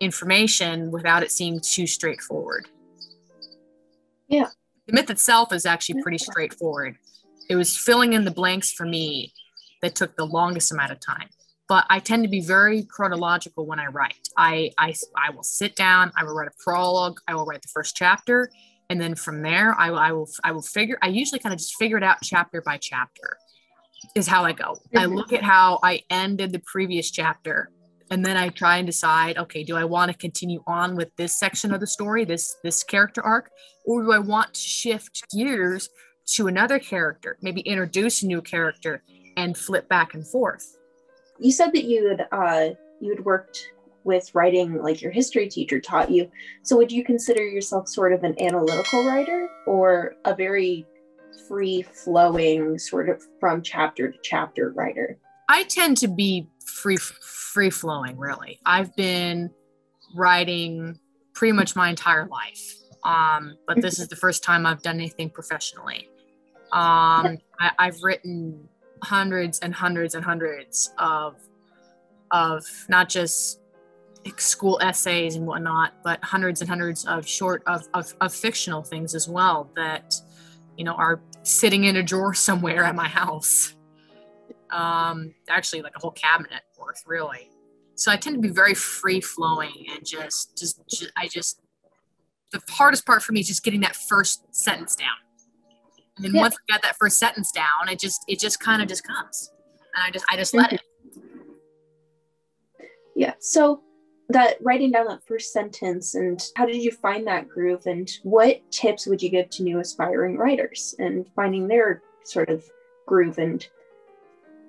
information 0.00 0.90
without 0.90 1.22
it 1.22 1.32
seeming 1.32 1.60
too 1.60 1.86
straightforward. 1.86 2.68
Yeah. 4.28 4.48
The 4.86 4.92
myth 4.92 5.10
itself 5.10 5.52
is 5.52 5.66
actually 5.66 6.02
pretty 6.02 6.18
straightforward. 6.18 6.98
It 7.52 7.56
was 7.56 7.76
filling 7.76 8.14
in 8.14 8.24
the 8.24 8.30
blanks 8.30 8.72
for 8.72 8.86
me 8.86 9.34
that 9.82 9.94
took 9.94 10.16
the 10.16 10.24
longest 10.24 10.72
amount 10.72 10.90
of 10.90 11.00
time. 11.00 11.28
But 11.68 11.84
I 11.90 11.98
tend 11.98 12.22
to 12.22 12.30
be 12.30 12.40
very 12.40 12.82
chronological 12.84 13.66
when 13.66 13.78
I 13.78 13.88
write. 13.88 14.26
I, 14.38 14.70
I, 14.78 14.94
I 15.18 15.28
will 15.32 15.42
sit 15.42 15.76
down, 15.76 16.12
I 16.16 16.24
will 16.24 16.32
write 16.32 16.48
a 16.48 16.64
prologue, 16.64 17.18
I 17.28 17.34
will 17.34 17.44
write 17.44 17.60
the 17.60 17.68
first 17.68 17.94
chapter, 17.94 18.50
and 18.88 18.98
then 18.98 19.14
from 19.14 19.42
there, 19.42 19.78
I, 19.78 19.88
I 19.88 20.12
will 20.12 20.30
I 20.42 20.52
will 20.52 20.62
figure. 20.62 20.96
I 21.02 21.08
usually 21.08 21.40
kind 21.40 21.52
of 21.52 21.58
just 21.58 21.76
figure 21.76 21.98
it 21.98 22.02
out 22.02 22.16
chapter 22.22 22.62
by 22.62 22.78
chapter, 22.78 23.36
is 24.14 24.26
how 24.26 24.44
I 24.44 24.52
go. 24.52 24.78
I 24.96 25.04
mm-hmm. 25.04 25.14
look 25.14 25.34
at 25.34 25.42
how 25.42 25.78
I 25.82 26.00
ended 26.08 26.52
the 26.52 26.62
previous 26.64 27.10
chapter 27.10 27.70
and 28.10 28.26
then 28.26 28.36
i 28.36 28.48
try 28.48 28.76
and 28.76 28.86
decide 28.86 29.38
okay 29.38 29.62
do 29.64 29.74
i 29.76 29.84
want 29.84 30.10
to 30.10 30.16
continue 30.18 30.62
on 30.66 30.96
with 30.96 31.08
this 31.16 31.38
section 31.38 31.72
of 31.72 31.80
the 31.80 31.86
story 31.86 32.24
this 32.24 32.56
this 32.62 32.82
character 32.82 33.22
arc 33.22 33.48
or 33.86 34.02
do 34.02 34.12
i 34.12 34.18
want 34.18 34.52
to 34.52 34.60
shift 34.60 35.22
gears 35.32 35.88
to 36.34 36.46
another 36.46 36.78
character 36.78 37.36
maybe 37.42 37.60
introduce 37.62 38.22
a 38.22 38.26
new 38.26 38.40
character 38.40 39.02
and 39.36 39.56
flip 39.56 39.88
back 39.88 40.14
and 40.14 40.26
forth 40.26 40.78
you 41.38 41.52
said 41.52 41.72
that 41.72 41.84
you 41.84 42.08
had 42.08 42.26
uh 42.32 42.70
you 43.00 43.14
had 43.14 43.24
worked 43.24 43.72
with 44.04 44.34
writing 44.34 44.82
like 44.82 45.00
your 45.00 45.12
history 45.12 45.48
teacher 45.48 45.80
taught 45.80 46.10
you 46.10 46.30
so 46.62 46.76
would 46.76 46.90
you 46.90 47.04
consider 47.04 47.46
yourself 47.46 47.88
sort 47.88 48.12
of 48.12 48.24
an 48.24 48.34
analytical 48.40 49.06
writer 49.06 49.48
or 49.66 50.14
a 50.24 50.34
very 50.34 50.86
free 51.48 51.82
flowing 51.82 52.78
sort 52.78 53.08
of 53.08 53.22
from 53.40 53.62
chapter 53.62 54.10
to 54.10 54.18
chapter 54.22 54.70
writer 54.72 55.18
i 55.48 55.62
tend 55.64 55.96
to 55.96 56.08
be 56.08 56.46
free 56.64 56.96
free 57.52 57.70
flowing, 57.70 58.18
really. 58.18 58.58
I've 58.64 58.94
been 58.96 59.50
writing 60.14 60.98
pretty 61.34 61.52
much 61.52 61.76
my 61.76 61.90
entire 61.90 62.26
life, 62.26 62.74
um, 63.04 63.56
but 63.66 63.80
this 63.80 63.98
is 63.98 64.08
the 64.12 64.16
first 64.16 64.42
time 64.42 64.66
I've 64.66 64.82
done 64.82 64.96
anything 64.96 65.30
professionally. 65.30 66.08
Um, 66.72 67.38
I, 67.60 67.70
I've 67.78 68.02
written 68.02 68.68
hundreds 69.02 69.58
and 69.60 69.74
hundreds 69.74 70.14
and 70.14 70.24
hundreds 70.24 70.92
of 70.98 71.36
of 72.30 72.64
not 72.88 73.08
just 73.08 73.60
school 74.36 74.78
essays 74.80 75.36
and 75.36 75.46
whatnot, 75.46 75.94
but 76.04 76.22
hundreds 76.24 76.60
and 76.60 76.70
hundreds 76.70 77.04
of 77.06 77.26
short 77.26 77.62
of, 77.66 77.86
of, 77.92 78.14
of 78.20 78.32
fictional 78.32 78.82
things 78.82 79.14
as 79.14 79.28
well 79.28 79.68
that 79.74 80.14
you 80.76 80.84
know 80.84 80.94
are 80.94 81.20
sitting 81.42 81.84
in 81.84 81.96
a 81.96 82.02
drawer 82.02 82.34
somewhere 82.48 82.84
at 82.84 82.94
my 82.94 83.08
house. 83.08 83.74
Um, 84.70 85.34
actually, 85.50 85.82
like 85.82 85.92
a 85.96 85.98
whole 85.98 86.12
cabinet 86.12 86.62
worth, 86.78 87.02
really. 87.06 87.50
So 87.94 88.10
I 88.10 88.16
tend 88.16 88.36
to 88.36 88.40
be 88.40 88.48
very 88.48 88.74
free 88.74 89.20
flowing 89.20 89.86
and 89.92 90.04
just, 90.04 90.56
just, 90.56 90.80
just, 90.88 91.12
I 91.16 91.28
just, 91.28 91.60
the 92.50 92.60
hardest 92.70 93.04
part 93.04 93.22
for 93.22 93.32
me 93.32 93.40
is 93.40 93.48
just 93.48 93.62
getting 93.62 93.80
that 93.80 93.94
first 93.94 94.42
sentence 94.54 94.96
down. 94.96 95.08
And 96.18 96.34
yeah. 96.34 96.40
once 96.40 96.56
I 96.56 96.72
got 96.72 96.82
that 96.82 96.96
first 96.96 97.18
sentence 97.18 97.50
down, 97.52 97.88
it 97.88 97.98
just, 97.98 98.22
it 98.28 98.38
just 98.38 98.60
kind 98.60 98.82
of 98.82 98.88
just 98.88 99.04
comes, 99.04 99.50
and 99.94 100.04
I 100.04 100.10
just, 100.10 100.24
I 100.30 100.36
just 100.36 100.54
let 100.54 100.72
it. 100.72 100.80
Yeah. 103.14 103.34
So 103.40 103.82
that 104.32 104.56
writing 104.62 104.90
down 104.90 105.06
that 105.06 105.24
first 105.26 105.52
sentence 105.52 106.14
and 106.14 106.42
how 106.56 106.66
did 106.66 106.76
you 106.76 106.90
find 106.90 107.26
that 107.26 107.48
groove 107.48 107.86
and 107.86 108.10
what 108.22 108.60
tips 108.70 109.06
would 109.06 109.22
you 109.22 109.28
give 109.28 109.48
to 109.50 109.62
new 109.62 109.78
aspiring 109.78 110.36
writers 110.36 110.94
and 110.98 111.26
finding 111.34 111.68
their 111.68 112.02
sort 112.24 112.48
of 112.48 112.64
groove 113.06 113.38
and 113.38 113.68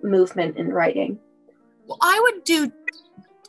movement 0.02 0.58
in 0.58 0.68
writing 0.68 1.18
well 1.88 1.98
i 2.02 2.20
would 2.24 2.44
do 2.44 2.72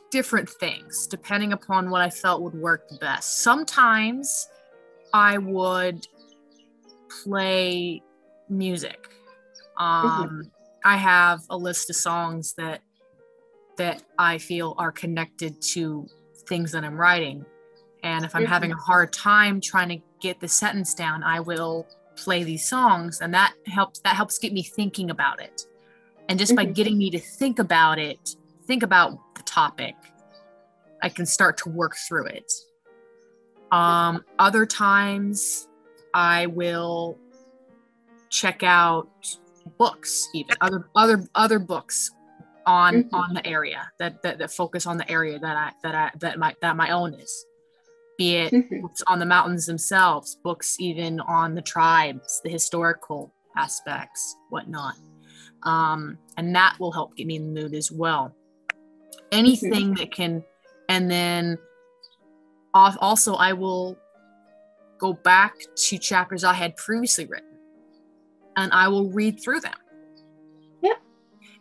different 0.09 0.49
things 0.49 1.07
depending 1.07 1.51
upon 1.51 1.89
what 1.89 2.01
i 2.01 2.09
felt 2.09 2.41
would 2.41 2.55
work 2.55 2.87
the 2.87 2.97
best 2.97 3.41
sometimes 3.41 4.47
i 5.13 5.37
would 5.37 6.07
play 7.23 8.01
music 8.49 9.09
um, 9.77 10.07
mm-hmm. 10.07 10.41
i 10.83 10.95
have 10.95 11.41
a 11.49 11.57
list 11.57 11.89
of 11.89 11.95
songs 11.95 12.53
that 12.53 12.81
that 13.77 14.03
I 14.17 14.37
feel 14.37 14.75
are 14.77 14.91
connected 14.91 15.61
to 15.61 16.07
things 16.47 16.71
that 16.71 16.83
I'm 16.83 16.97
writing. 16.97 17.45
And 18.03 18.23
if 18.23 18.35
I'm 18.35 18.43
mm-hmm. 18.43 18.51
having 18.51 18.71
a 18.71 18.77
hard 18.77 19.11
time 19.13 19.59
trying 19.59 19.89
to 19.89 19.97
get 20.21 20.39
the 20.39 20.47
sentence 20.47 20.93
down, 20.93 21.23
I 21.23 21.39
will 21.39 21.87
play 22.15 22.43
these 22.43 22.67
songs 22.67 23.19
and 23.19 23.33
that 23.33 23.53
helps 23.67 23.99
that 23.99 24.15
helps 24.15 24.37
get 24.37 24.53
me 24.53 24.63
thinking 24.63 25.09
about 25.09 25.41
it. 25.41 25.63
And 26.29 26.39
just 26.39 26.53
mm-hmm. 26.53 26.67
by 26.67 26.71
getting 26.71 26.97
me 26.97 27.09
to 27.11 27.19
think 27.19 27.59
about 27.59 27.99
it, 27.99 28.35
think 28.65 28.83
about 28.83 29.17
the 29.35 29.43
topic, 29.43 29.95
I 31.01 31.09
can 31.09 31.25
start 31.25 31.57
to 31.57 31.69
work 31.69 31.95
through 32.07 32.27
it. 32.27 32.51
Um, 33.71 34.23
other 34.39 34.65
times 34.65 35.67
I 36.15 36.45
will 36.47 37.19
check 38.29 38.63
out 38.63 39.09
books 39.77 40.29
even 40.33 40.55
other 40.61 40.89
other 40.95 41.27
other 41.35 41.59
books 41.59 42.11
on 42.65 43.03
mm-hmm. 43.03 43.15
on 43.15 43.33
the 43.33 43.45
area 43.45 43.91
that, 43.99 44.21
that 44.23 44.39
that 44.39 44.51
focus 44.51 44.85
on 44.87 44.97
the 44.97 45.09
area 45.11 45.37
that 45.37 45.57
I 45.57 45.71
that 45.83 45.93
I 45.93 46.11
that 46.19 46.39
my 46.39 46.55
that 46.61 46.77
my 46.77 46.91
own 46.91 47.13
is 47.15 47.45
be 48.17 48.35
it 48.37 48.53
mm-hmm. 48.53 48.81
books 48.81 49.03
on 49.07 49.19
the 49.19 49.25
mountains 49.25 49.65
themselves 49.65 50.37
books 50.41 50.77
even 50.79 51.19
on 51.19 51.53
the 51.53 51.61
tribes 51.61 52.39
the 52.43 52.49
historical 52.49 53.33
aspects 53.57 54.37
whatnot 54.49 54.95
um, 55.63 56.17
and 56.37 56.55
that 56.55 56.77
will 56.79 56.91
help 56.91 57.15
get 57.17 57.27
me 57.27 57.35
in 57.35 57.53
the 57.53 57.61
mood 57.61 57.73
as 57.73 57.91
well 57.91 58.33
anything 59.33 59.71
mm-hmm. 59.71 59.93
that 59.95 60.11
can 60.13 60.43
and 60.87 61.11
then 61.11 61.57
also 62.73 63.35
i 63.35 63.51
will 63.51 63.97
go 64.97 65.13
back 65.13 65.55
to 65.75 65.97
chapters 65.97 66.43
i 66.43 66.53
had 66.53 66.75
previously 66.77 67.25
written 67.25 67.57
and 68.57 68.71
i 68.73 68.87
will 68.87 69.09
read 69.09 69.39
through 69.39 69.59
them 69.59 69.73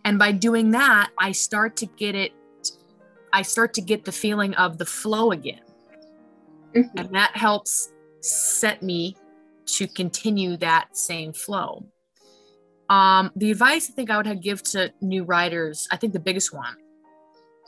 and 0.04 0.18
by 0.18 0.32
doing 0.32 0.70
that, 0.72 1.10
I 1.18 1.32
start 1.32 1.76
to 1.76 1.86
get 1.86 2.14
it, 2.14 2.32
I 3.32 3.42
start 3.42 3.72
to 3.74 3.80
get 3.80 4.04
the 4.04 4.12
feeling 4.12 4.54
of 4.54 4.78
the 4.78 4.84
flow 4.84 5.32
again. 5.32 5.60
Mm-hmm. 6.74 6.98
And 6.98 7.14
that 7.14 7.36
helps 7.36 7.92
set 8.20 8.82
me 8.82 9.16
to 9.66 9.88
continue 9.88 10.56
that 10.58 10.96
same 10.96 11.32
flow. 11.32 11.86
Um, 12.90 13.32
the 13.34 13.50
advice 13.50 13.90
I 13.90 13.94
think 13.94 14.10
I 14.10 14.18
would 14.18 14.26
have 14.26 14.42
give 14.42 14.62
to 14.64 14.92
new 15.00 15.24
writers, 15.24 15.88
I 15.90 15.96
think 15.96 16.12
the 16.12 16.20
biggest 16.20 16.52
one 16.52 16.76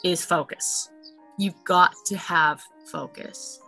is 0.04 0.22
focus. 0.22 0.90
You've 1.38 1.64
got 1.64 1.94
to 2.06 2.18
have 2.18 2.62
focus. 2.92 3.60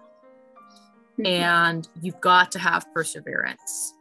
Mm-hmm. 1.18 1.26
And 1.26 1.88
you've 2.00 2.20
got 2.20 2.52
to 2.52 2.58
have 2.58 2.86
perseverance. 2.94 3.94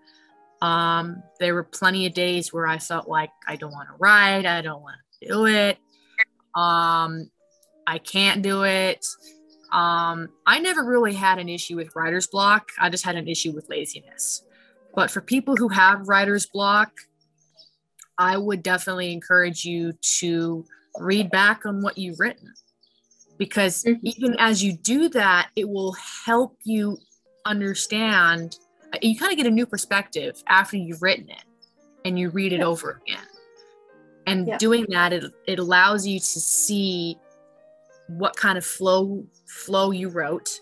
Um, 0.62 1.22
there 1.40 1.54
were 1.54 1.64
plenty 1.64 2.06
of 2.06 2.14
days 2.14 2.52
where 2.52 2.68
I 2.68 2.78
felt 2.80 3.08
like 3.08 3.30
I 3.48 3.56
don't 3.56 3.72
want 3.72 3.90
to 3.90 3.96
write, 4.00 4.46
I 4.46 4.62
don't 4.62 4.82
want 4.82 4.96
to 5.22 5.28
do 5.28 5.46
it. 5.46 5.78
Um, 6.56 7.30
I 7.86 8.00
can't 8.00 8.42
do 8.42 8.64
it. 8.64 9.06
Um, 9.72 10.30
I 10.46 10.60
never 10.60 10.84
really 10.84 11.14
had 11.14 11.40
an 11.40 11.50
issue 11.50 11.76
with 11.76 11.96
writer's 11.96 12.28
block. 12.28 12.70
I 12.80 12.90
just 12.90 13.06
had 13.06 13.16
an 13.16 13.28
issue 13.28 13.52
with 13.52 13.70
laziness. 13.70 14.44
But 14.96 15.12
for 15.12 15.22
people 15.22 15.56
who 15.56 15.70
have 15.70 16.08
writer's 16.08 16.48
block, 16.48 16.92
I 18.18 18.38
would 18.38 18.64
definitely 18.64 19.12
encourage 19.12 19.64
you 19.64 19.94
to 20.20 20.66
read 21.00 21.30
back 21.30 21.66
on 21.66 21.82
what 21.82 21.98
you've 21.98 22.20
written 22.20 22.52
because 23.38 23.84
mm-hmm. 23.84 24.00
even 24.04 24.36
as 24.40 24.64
you 24.64 24.74
do 24.74 25.10
that, 25.10 25.50
it 25.56 25.68
will 25.68 25.96
help 26.26 26.58
you 26.64 26.98
understand 27.46 28.58
you 29.02 29.18
kind 29.18 29.32
of 29.32 29.38
get 29.38 29.48
a 29.48 29.52
new 29.52 29.66
perspective 29.66 30.42
after 30.48 30.78
you've 30.78 31.02
written 31.02 31.30
it 31.30 31.44
and 32.06 32.18
you 32.18 32.30
read 32.30 32.54
it 32.54 32.60
yeah. 32.60 32.66
over 32.66 33.02
again 33.06 33.26
and 34.26 34.48
yeah. 34.48 34.58
doing 34.58 34.86
that 34.90 35.14
it, 35.14 35.26
it 35.46 35.60
allows 35.60 36.06
you 36.06 36.20
to 36.20 36.26
see 36.26 37.18
what 38.08 38.36
kind 38.36 38.58
of 38.58 38.66
flow 38.66 39.26
flow 39.46 39.92
you 39.92 40.10
wrote 40.10 40.60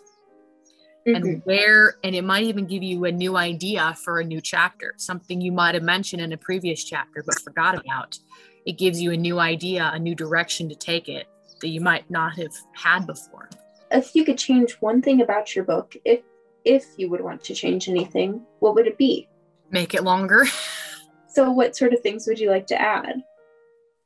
mm-hmm. 1.07 1.15
and 1.15 1.41
where 1.45 1.97
and 2.03 2.15
it 2.15 2.23
might 2.23 2.43
even 2.43 2.65
give 2.65 2.83
you 2.83 3.05
a 3.05 3.11
new 3.11 3.37
idea 3.37 3.95
for 4.03 4.19
a 4.19 4.23
new 4.23 4.41
chapter 4.41 4.93
something 4.97 5.41
you 5.41 5.51
might 5.51 5.75
have 5.75 5.83
mentioned 5.83 6.21
in 6.21 6.33
a 6.33 6.37
previous 6.37 6.83
chapter 6.83 7.23
but 7.25 7.39
forgot 7.39 7.75
about 7.79 8.17
it 8.65 8.73
gives 8.73 8.99
you 8.99 9.11
a 9.11 9.17
new 9.17 9.39
idea 9.39 9.91
a 9.93 9.99
new 9.99 10.15
direction 10.15 10.67
to 10.67 10.75
take 10.75 11.07
it 11.07 11.27
that 11.61 11.69
you 11.69 11.81
might 11.81 12.09
not 12.09 12.37
have 12.37 12.53
had 12.73 13.05
before 13.07 13.49
if 13.91 14.15
you 14.15 14.25
could 14.25 14.37
change 14.37 14.73
one 14.79 15.01
thing 15.01 15.21
about 15.21 15.55
your 15.55 15.65
book 15.65 15.95
if 16.05 16.21
if 16.63 16.85
you 16.97 17.09
would 17.11 17.21
want 17.21 17.43
to 17.43 17.53
change 17.53 17.87
anything, 17.87 18.41
what 18.59 18.73
would 18.73 18.87
it 18.87 18.97
be? 18.97 19.29
Make 19.69 19.93
it 19.93 20.03
longer. 20.03 20.45
so, 21.27 21.51
what 21.51 21.75
sort 21.75 21.93
of 21.93 22.01
things 22.01 22.25
would 22.27 22.39
you 22.39 22.49
like 22.49 22.65
to 22.67 22.81
add? 22.81 23.21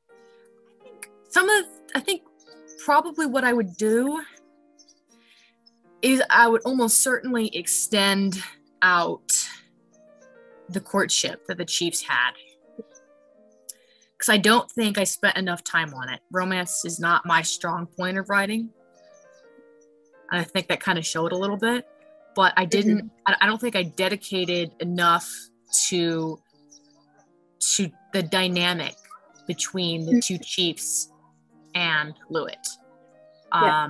I 0.10 0.84
think 0.84 1.10
some 1.30 1.48
of, 1.50 1.66
I 1.96 2.02
think 2.02 2.24
probably 2.84 3.26
what 3.26 3.46
I 3.46 3.54
would 3.54 3.78
do 3.78 4.22
is 6.02 6.22
I 6.30 6.50
would 6.50 6.62
almost 6.66 7.02
certainly 7.02 7.56
extend 7.56 8.42
out 8.82 9.32
the 10.68 10.82
courtship 10.82 11.46
that 11.48 11.58
the 11.58 11.66
Chiefs 11.66 12.02
had. 12.02 12.32
Because 14.20 14.30
I 14.30 14.38
don't 14.38 14.70
think 14.70 14.98
I 14.98 15.06
spent 15.06 15.38
enough 15.38 15.64
time 15.64 15.94
on 15.94 16.10
it. 16.10 16.20
Romance 16.30 16.84
is 16.84 17.00
not 17.00 17.26
my 17.26 17.42
strong 17.42 17.88
point 17.88 18.18
of 18.18 18.30
writing. 18.30 18.70
And 20.30 20.42
I 20.42 20.44
think 20.44 20.68
that 20.68 20.82
kind 20.82 21.00
of 21.00 21.06
showed 21.06 21.32
a 21.32 21.38
little 21.38 21.58
bit 21.58 21.88
but 22.40 22.54
I 22.56 22.64
didn't. 22.64 23.00
Mm-hmm. 23.00 23.34
I 23.42 23.46
don't 23.46 23.60
think 23.60 23.76
I 23.76 23.84
dedicated 23.84 24.72
enough 24.80 25.30
to 25.88 26.40
to 27.76 27.92
the 28.14 28.24
dynamic 28.24 28.96
between 29.46 30.06
the 30.06 30.22
two 30.22 30.38
chiefs 30.38 31.12
and 31.76 32.14
Loowit. 32.32 32.66
Um, 33.52 33.62
yeah. 33.62 33.88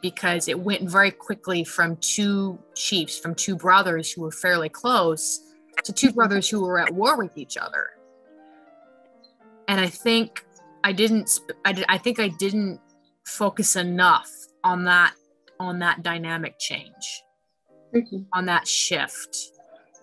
Because 0.00 0.48
it 0.48 0.58
went 0.58 0.88
very 0.88 1.10
quickly 1.10 1.64
from 1.64 1.96
two 1.96 2.58
chiefs, 2.74 3.18
from 3.18 3.34
two 3.34 3.56
brothers 3.56 4.10
who 4.10 4.22
were 4.22 4.32
fairly 4.32 4.70
close, 4.70 5.40
to 5.84 5.92
two 5.92 6.12
brothers 6.12 6.48
who 6.48 6.62
were 6.62 6.78
at 6.78 6.94
war 6.94 7.18
with 7.18 7.36
each 7.36 7.58
other. 7.58 7.90
And 9.68 9.80
I 9.80 9.88
think 9.88 10.44
I 10.84 10.92
didn't. 10.92 11.40
I, 11.64 11.72
did, 11.72 11.84
I 11.88 11.98
think 11.98 12.20
I 12.20 12.28
didn't 12.28 12.80
focus 13.26 13.76
enough 13.76 14.30
on 14.62 14.84
that 14.84 15.14
on 15.58 15.78
that 15.80 16.02
dynamic 16.02 16.58
change 16.58 17.22
mm-hmm. 17.94 18.22
on 18.32 18.46
that 18.46 18.66
shift 18.66 19.52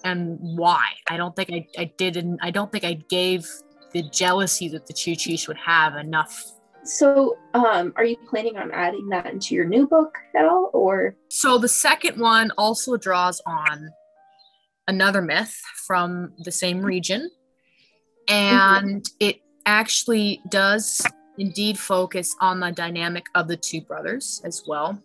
and 0.03 0.37
why. 0.39 0.85
I 1.09 1.17
don't 1.17 1.35
think 1.35 1.49
I, 1.51 1.67
I 1.81 1.93
didn't, 1.97 2.39
I 2.41 2.51
don't 2.51 2.71
think 2.71 2.83
I 2.83 2.93
gave 3.09 3.47
the 3.93 4.03
jealousy 4.09 4.67
that 4.69 4.85
the 4.87 4.93
chiefs 4.93 5.47
would 5.47 5.57
have 5.57 5.95
enough. 5.95 6.51
So, 6.85 7.37
um, 7.53 7.93
are 7.95 8.03
you 8.03 8.17
planning 8.29 8.57
on 8.57 8.71
adding 8.71 9.07
that 9.09 9.27
into 9.27 9.55
your 9.55 9.65
new 9.65 9.87
book 9.87 10.17
at 10.35 10.43
all, 10.43 10.69
or? 10.73 11.15
So 11.29 11.57
the 11.57 11.69
second 11.69 12.19
one 12.19 12.51
also 12.57 12.97
draws 12.97 13.41
on 13.45 13.89
another 14.85 15.21
myth 15.21 15.57
from 15.87 16.33
the 16.39 16.51
same 16.51 16.81
region, 16.81 17.31
and 18.27 19.01
mm-hmm. 19.01 19.15
it 19.21 19.37
actually 19.65 20.41
does 20.49 21.01
indeed 21.37 21.79
focus 21.79 22.35
on 22.39 22.59
the 22.59 22.71
dynamic 22.71 23.25
of 23.35 23.47
the 23.47 23.57
two 23.57 23.81
brothers 23.81 24.41
as 24.43 24.63
well. 24.67 25.01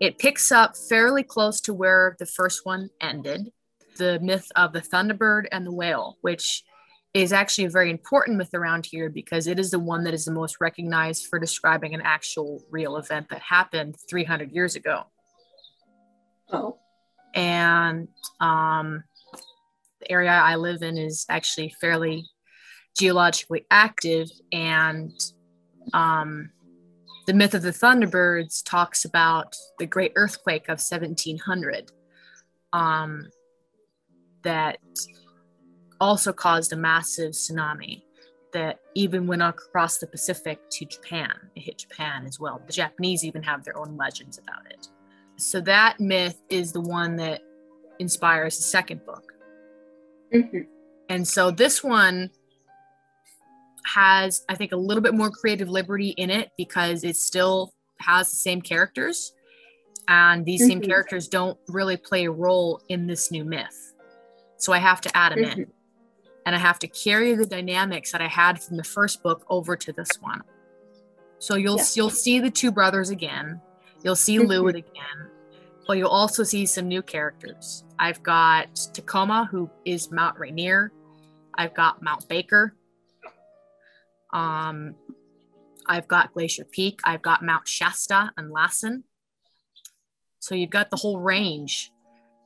It 0.00 0.18
picks 0.18 0.52
up 0.52 0.76
fairly 0.76 1.22
close 1.22 1.60
to 1.62 1.74
where 1.74 2.16
the 2.18 2.26
first 2.26 2.64
one 2.64 2.90
ended 3.00 3.50
the 3.96 4.20
myth 4.20 4.46
of 4.56 4.72
the 4.72 4.80
Thunderbird 4.80 5.46
and 5.52 5.66
the 5.66 5.72
whale, 5.72 6.18
which 6.20 6.62
is 7.14 7.32
actually 7.32 7.64
a 7.64 7.70
very 7.70 7.90
important 7.90 8.36
myth 8.36 8.52
around 8.52 8.84
here 8.84 9.08
because 9.08 9.46
it 9.46 9.58
is 9.58 9.70
the 9.70 9.78
one 9.78 10.04
that 10.04 10.12
is 10.12 10.26
the 10.26 10.32
most 10.32 10.58
recognized 10.60 11.26
for 11.28 11.38
describing 11.38 11.94
an 11.94 12.02
actual 12.02 12.62
real 12.70 12.98
event 12.98 13.26
that 13.30 13.40
happened 13.40 13.96
300 14.10 14.52
years 14.52 14.76
ago. 14.76 15.04
Oh. 16.52 16.76
And 17.34 18.08
um, 18.40 19.02
the 20.00 20.12
area 20.12 20.30
I 20.30 20.56
live 20.56 20.82
in 20.82 20.98
is 20.98 21.24
actually 21.30 21.74
fairly 21.80 22.28
geologically 22.96 23.66
active. 23.70 24.30
And 24.52 25.12
um, 25.92 26.50
the 27.26 27.34
myth 27.34 27.54
of 27.54 27.62
the 27.62 27.70
Thunderbirds 27.70 28.64
talks 28.64 29.04
about 29.04 29.54
the 29.78 29.86
great 29.86 30.12
earthquake 30.16 30.64
of 30.64 30.78
1700 30.78 31.90
um, 32.72 33.28
that 34.42 34.78
also 36.00 36.32
caused 36.32 36.72
a 36.72 36.76
massive 36.76 37.32
tsunami 37.32 38.02
that 38.52 38.78
even 38.94 39.26
went 39.26 39.42
across 39.42 39.98
the 39.98 40.06
Pacific 40.06 40.58
to 40.70 40.84
Japan. 40.86 41.32
It 41.54 41.62
hit 41.62 41.78
Japan 41.78 42.24
as 42.26 42.38
well. 42.38 42.62
The 42.66 42.72
Japanese 42.72 43.24
even 43.24 43.42
have 43.42 43.64
their 43.64 43.76
own 43.76 43.96
legends 43.96 44.38
about 44.38 44.70
it. 44.70 44.88
So 45.36 45.60
that 45.62 46.00
myth 46.00 46.40
is 46.48 46.72
the 46.72 46.80
one 46.80 47.16
that 47.16 47.42
inspires 47.98 48.56
the 48.56 48.62
second 48.62 49.04
book. 49.04 49.32
Mm-hmm. 50.32 50.60
And 51.08 51.26
so 51.26 51.50
this 51.50 51.84
one 51.84 52.30
has, 53.86 54.44
I 54.48 54.54
think, 54.54 54.72
a 54.72 54.76
little 54.76 55.02
bit 55.02 55.14
more 55.14 55.30
creative 55.30 55.68
liberty 55.68 56.10
in 56.10 56.30
it 56.30 56.50
because 56.56 57.04
it 57.04 57.16
still 57.16 57.72
has 57.98 58.30
the 58.30 58.36
same 58.36 58.60
characters. 58.60 59.32
And 60.08 60.44
these 60.44 60.62
mm-hmm. 60.62 60.68
same 60.68 60.80
characters 60.82 61.28
don't 61.28 61.58
really 61.68 61.96
play 61.96 62.26
a 62.26 62.30
role 62.30 62.80
in 62.88 63.06
this 63.06 63.30
new 63.30 63.44
myth. 63.44 63.94
So 64.58 64.72
I 64.72 64.78
have 64.78 65.00
to 65.02 65.16
add 65.16 65.32
them 65.32 65.38
mm-hmm. 65.44 65.60
in 65.62 65.72
and 66.46 66.54
I 66.54 66.58
have 66.58 66.78
to 66.78 66.88
carry 66.88 67.34
the 67.34 67.44
dynamics 67.44 68.12
that 68.12 68.22
I 68.22 68.28
had 68.28 68.62
from 68.62 68.76
the 68.76 68.84
first 68.84 69.22
book 69.22 69.44
over 69.50 69.76
to 69.76 69.92
this 69.92 70.10
one. 70.20 70.42
So 71.38 71.56
you'll 71.56 71.76
yeah. 71.76 71.84
you'll 71.94 72.10
see 72.10 72.38
the 72.38 72.50
two 72.50 72.70
brothers 72.70 73.10
again. 73.10 73.60
You'll 74.02 74.16
see 74.16 74.38
mm-hmm. 74.38 74.46
Lewis 74.46 74.76
again, 74.76 75.30
but 75.86 75.98
you'll 75.98 76.08
also 76.08 76.44
see 76.44 76.64
some 76.64 76.86
new 76.86 77.02
characters. 77.02 77.84
I've 77.98 78.22
got 78.22 78.74
Tacoma, 78.94 79.48
who 79.50 79.68
is 79.84 80.10
Mount 80.12 80.38
Rainier. 80.38 80.92
I've 81.54 81.74
got 81.74 82.00
Mount 82.00 82.28
Baker. 82.28 82.74
Um, 84.36 84.94
I've 85.86 86.06
got 86.06 86.34
Glacier 86.34 86.64
Peak. 86.64 87.00
I've 87.04 87.22
got 87.22 87.42
Mount 87.42 87.66
Shasta 87.66 88.32
and 88.36 88.50
Lassen. 88.50 89.04
So 90.40 90.54
you've 90.54 90.70
got 90.70 90.90
the 90.90 90.96
whole 90.96 91.18
range. 91.18 91.90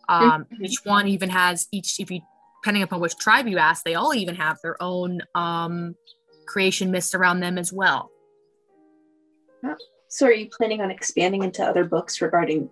Um, 0.09 0.45
mm-hmm. 0.45 0.65
Each 0.65 0.85
one 0.85 1.09
even 1.09 1.31
has 1.31 1.67
each. 1.73 1.99
If 1.99 2.11
you 2.11 2.21
depending 2.63 2.83
upon 2.83 3.01
which 3.01 3.17
tribe 3.17 3.49
you 3.49 3.59
ask, 3.59 3.85
they 3.85 3.95
all 3.95 4.15
even 4.15 4.35
have 4.37 4.59
their 4.63 4.81
own 4.83 5.21
um, 5.35 5.95
creation 6.47 6.91
myths 6.91 7.15
around 7.15 7.41
them 7.41 7.59
as 7.59 7.73
well. 7.73 8.11
So, 10.09 10.27
are 10.27 10.33
you 10.33 10.49
planning 10.49 10.81
on 10.81 10.91
expanding 10.91 11.45
into 11.45 11.65
other 11.65 11.85
books 11.85 12.21
regarding 12.21 12.69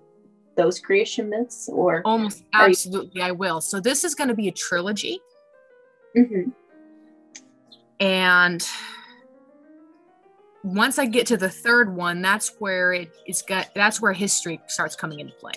those 0.56 0.80
creation 0.80 1.30
myths, 1.30 1.68
or 1.72 2.02
almost 2.04 2.42
absolutely, 2.52 3.20
you- 3.20 3.22
I 3.22 3.30
will. 3.30 3.60
So, 3.60 3.78
this 3.78 4.02
is 4.02 4.14
going 4.16 4.28
to 4.28 4.34
be 4.34 4.48
a 4.48 4.52
trilogy, 4.52 5.20
mm-hmm. 6.16 6.50
and 8.00 8.68
once 10.74 10.98
I 10.98 11.06
get 11.06 11.26
to 11.28 11.36
the 11.36 11.48
third 11.48 11.94
one, 11.94 12.20
that's 12.20 12.54
where 12.58 12.92
it 12.92 13.10
is 13.26 13.42
got. 13.42 13.70
That's 13.74 14.00
where 14.00 14.12
history 14.12 14.60
starts 14.66 14.94
coming 14.94 15.20
into 15.20 15.32
play. 15.34 15.54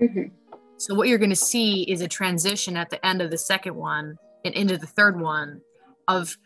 Mm-hmm. 0.00 0.34
So 0.76 0.94
what 0.94 1.08
you're 1.08 1.18
going 1.18 1.30
to 1.30 1.36
see 1.36 1.82
is 1.82 2.02
a 2.02 2.08
transition 2.08 2.76
at 2.76 2.90
the 2.90 3.04
end 3.04 3.22
of 3.22 3.30
the 3.30 3.38
second 3.38 3.74
one 3.74 4.18
and 4.44 4.54
into 4.54 4.76
the 4.76 4.86
third 4.86 5.18
one 5.20 5.60
of 6.06 6.36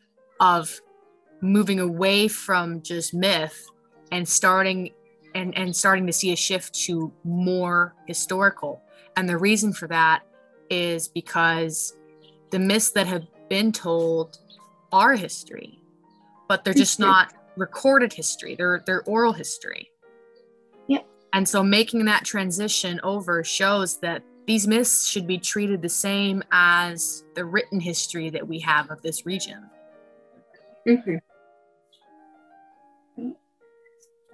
of 0.40 0.80
moving 1.40 1.80
away 1.80 2.28
from 2.28 2.80
just 2.82 3.12
myth 3.12 3.66
and 4.12 4.28
starting 4.28 4.90
and 5.34 5.56
and 5.58 5.74
starting 5.74 6.06
to 6.06 6.12
see 6.12 6.32
a 6.32 6.36
shift 6.36 6.72
to 6.86 7.12
more 7.24 7.94
historical. 8.06 8.82
And 9.16 9.28
the 9.28 9.36
reason 9.36 9.72
for 9.72 9.88
that 9.88 10.22
is 10.70 11.08
because 11.08 11.96
the 12.50 12.58
myths 12.58 12.90
that 12.92 13.06
have 13.06 13.26
been 13.48 13.72
told 13.72 14.38
are 14.92 15.14
history, 15.14 15.81
but 16.52 16.64
they're 16.64 16.74
just 16.74 17.00
not 17.00 17.32
recorded 17.56 18.12
history. 18.12 18.54
They're 18.54 18.82
they're 18.84 19.02
oral 19.04 19.32
history. 19.32 19.90
Yeah. 20.86 20.98
And 21.32 21.48
so 21.48 21.62
making 21.62 22.04
that 22.04 22.26
transition 22.26 23.00
over 23.02 23.42
shows 23.42 23.98
that 24.00 24.22
these 24.46 24.66
myths 24.66 25.06
should 25.06 25.26
be 25.26 25.38
treated 25.38 25.80
the 25.80 25.88
same 25.88 26.42
as 26.52 27.24
the 27.34 27.46
written 27.46 27.80
history 27.80 28.28
that 28.28 28.46
we 28.46 28.58
have 28.58 28.90
of 28.90 29.00
this 29.00 29.24
region. 29.24 29.64
Mm-hmm. 30.86 31.16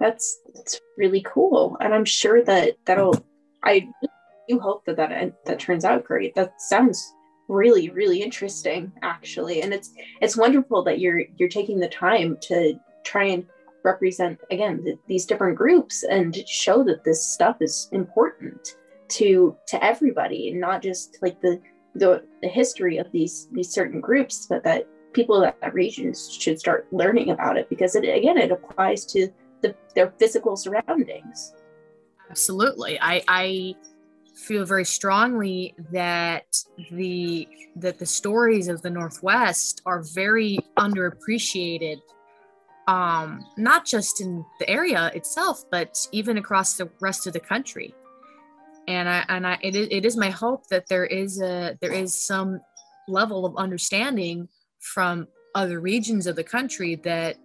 That's 0.01 0.41
that's 0.53 0.81
really 0.97 1.21
cool, 1.25 1.77
and 1.79 1.93
I'm 1.93 2.03
sure 2.03 2.43
that 2.43 2.75
that'll. 2.83 3.15
I 3.63 3.87
do 4.49 4.59
hope 4.59 4.83
that 4.87 4.97
that 4.97 5.45
that 5.45 5.59
turns 5.59 5.85
out 5.85 6.03
great. 6.03 6.35
That 6.35 6.59
sounds 6.59 7.13
really 7.49 7.89
really 7.89 8.21
interesting, 8.21 8.91
actually, 9.01 9.61
and 9.61 9.73
it's 9.73 9.91
it's 10.21 10.37
wonderful 10.37 10.83
that 10.83 10.99
you're 10.99 11.23
you're 11.37 11.49
taking 11.49 11.79
the 11.79 11.89
time 11.89 12.37
to 12.41 12.79
try 13.03 13.25
and 13.25 13.45
represent 13.83 14.39
again 14.51 14.83
th- 14.83 14.97
these 15.07 15.25
different 15.25 15.57
groups 15.57 16.03
and 16.03 16.35
show 16.47 16.83
that 16.83 17.03
this 17.03 17.25
stuff 17.25 17.57
is 17.61 17.89
important 17.91 18.77
to 19.09 19.55
to 19.67 19.83
everybody 19.83 20.49
and 20.49 20.59
not 20.59 20.81
just 20.81 21.17
like 21.21 21.41
the 21.41 21.59
the, 21.95 22.23
the 22.41 22.47
history 22.47 22.97
of 22.97 23.11
these 23.11 23.47
these 23.51 23.69
certain 23.69 23.99
groups 23.99 24.45
but 24.47 24.63
that 24.63 24.87
people 25.13 25.41
in 25.41 25.51
that 25.61 25.73
regions 25.73 26.31
should 26.31 26.59
start 26.59 26.87
learning 26.91 27.31
about 27.31 27.57
it 27.57 27.67
because 27.69 27.95
it 27.95 28.03
again 28.03 28.37
it 28.37 28.51
applies 28.51 29.05
to 29.05 29.27
the, 29.61 29.75
their 29.95 30.13
physical 30.19 30.55
surroundings. 30.55 31.53
Absolutely. 32.29 32.99
I 33.01 33.23
i 33.27 33.75
feel 34.39 34.65
very 34.65 34.85
strongly 34.85 35.75
that 35.91 36.63
the 36.91 37.47
that 37.75 37.99
the 37.99 38.05
stories 38.05 38.67
of 38.67 38.81
the 38.81 38.89
northwest 38.89 39.81
are 39.85 40.01
very 40.01 40.59
underappreciated 40.77 41.99
um, 42.89 43.45
not 43.55 43.85
just 43.85 44.19
in 44.19 44.43
the 44.59 44.67
area 44.67 45.11
itself, 45.13 45.63
but 45.69 46.07
even 46.11 46.39
across 46.39 46.73
the 46.73 46.89
rest 46.99 47.27
of 47.27 47.33
the 47.33 47.39
country. 47.39 47.93
And 48.87 49.07
I 49.07 49.23
and 49.29 49.45
I 49.45 49.59
it 49.61 49.75
is, 49.75 49.87
it 49.91 50.05
is 50.05 50.17
my 50.17 50.31
hope 50.31 50.67
that 50.69 50.87
there 50.89 51.05
is 51.05 51.39
a 51.39 51.77
there 51.81 51.93
is 51.93 52.17
some 52.17 52.59
level 53.07 53.45
of 53.45 53.55
understanding 53.57 54.47
from 54.79 55.27
other 55.53 55.79
regions 55.79 56.25
of 56.25 56.35
the 56.35 56.43
country 56.43 56.95
that 56.95 57.37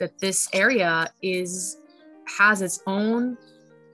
that 0.00 0.18
this 0.18 0.48
area 0.52 1.12
is 1.22 1.76
has 2.38 2.62
its 2.62 2.80
own 2.88 3.36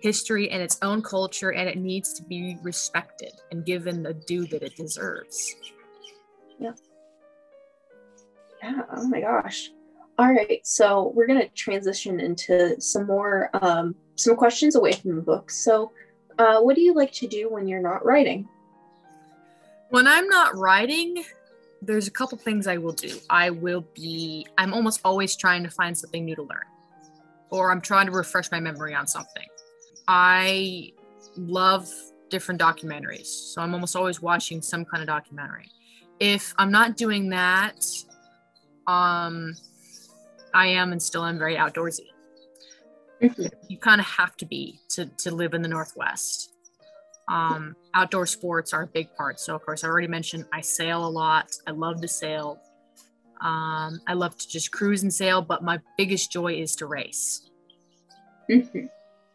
history 0.00 0.50
and 0.50 0.62
its 0.62 0.78
own 0.82 1.02
culture 1.02 1.52
and 1.52 1.68
it 1.68 1.78
needs 1.78 2.12
to 2.14 2.22
be 2.22 2.58
respected 2.62 3.32
and 3.50 3.64
given 3.64 4.02
the 4.02 4.14
due 4.14 4.46
that 4.46 4.62
it 4.62 4.76
deserves. 4.76 5.56
Yeah. 6.58 6.72
Yeah. 8.62 8.82
Oh 8.94 9.06
my 9.08 9.20
gosh. 9.20 9.70
All 10.18 10.32
right, 10.32 10.66
so 10.66 11.12
we're 11.14 11.26
going 11.26 11.40
to 11.40 11.48
transition 11.48 12.20
into 12.20 12.80
some 12.80 13.06
more 13.06 13.50
um, 13.52 13.94
some 14.14 14.34
questions 14.34 14.74
away 14.74 14.92
from 14.92 15.14
the 15.14 15.20
book. 15.20 15.50
So, 15.50 15.92
uh, 16.38 16.60
what 16.60 16.74
do 16.74 16.80
you 16.80 16.94
like 16.94 17.12
to 17.12 17.26
do 17.26 17.50
when 17.50 17.68
you're 17.68 17.82
not 17.82 18.02
writing? 18.02 18.48
When 19.90 20.06
I'm 20.06 20.26
not 20.26 20.56
writing, 20.56 21.22
there's 21.82 22.08
a 22.08 22.10
couple 22.10 22.38
things 22.38 22.66
I 22.66 22.78
will 22.78 22.94
do. 22.94 23.18
I 23.28 23.50
will 23.50 23.84
be 23.94 24.46
I'm 24.56 24.72
almost 24.72 25.00
always 25.04 25.36
trying 25.36 25.62
to 25.64 25.70
find 25.70 25.96
something 25.96 26.24
new 26.24 26.34
to 26.34 26.42
learn, 26.42 26.64
or 27.50 27.70
I'm 27.70 27.82
trying 27.82 28.06
to 28.06 28.12
refresh 28.12 28.50
my 28.50 28.58
memory 28.58 28.94
on 28.94 29.06
something. 29.06 29.46
I 30.08 30.92
love 31.36 31.88
different 32.30 32.60
documentaries, 32.60 33.26
so 33.26 33.62
I'm 33.62 33.74
almost 33.74 33.96
always 33.96 34.20
watching 34.20 34.62
some 34.62 34.84
kind 34.84 35.02
of 35.02 35.06
documentary. 35.06 35.70
If 36.20 36.54
I'm 36.58 36.70
not 36.70 36.96
doing 36.96 37.30
that, 37.30 37.84
um 38.86 39.54
I 40.54 40.68
am 40.68 40.92
and 40.92 41.02
still 41.02 41.24
am 41.24 41.38
very 41.38 41.56
outdoorsy. 41.56 42.06
Mm-hmm. 43.22 43.46
You 43.68 43.78
kind 43.78 44.00
of 44.00 44.06
have 44.06 44.36
to 44.38 44.46
be 44.46 44.80
to, 44.90 45.06
to 45.06 45.30
live 45.30 45.54
in 45.54 45.62
the 45.62 45.68
Northwest. 45.68 46.52
Um, 47.28 47.74
outdoor 47.94 48.26
sports 48.26 48.72
are 48.72 48.82
a 48.82 48.86
big 48.86 49.14
part. 49.16 49.40
So, 49.40 49.54
of 49.54 49.64
course, 49.64 49.84
I 49.84 49.88
already 49.88 50.06
mentioned 50.06 50.46
I 50.52 50.60
sail 50.60 51.04
a 51.04 51.08
lot. 51.08 51.50
I 51.66 51.72
love 51.72 52.00
to 52.00 52.08
sail. 52.08 52.58
Um, 53.40 54.00
I 54.06 54.14
love 54.14 54.36
to 54.38 54.48
just 54.48 54.70
cruise 54.70 55.02
and 55.02 55.12
sail, 55.12 55.42
but 55.42 55.62
my 55.62 55.80
biggest 55.98 56.32
joy 56.32 56.54
is 56.54 56.74
to 56.76 56.86
race. 56.86 57.50
Mm-hmm. 58.50 58.86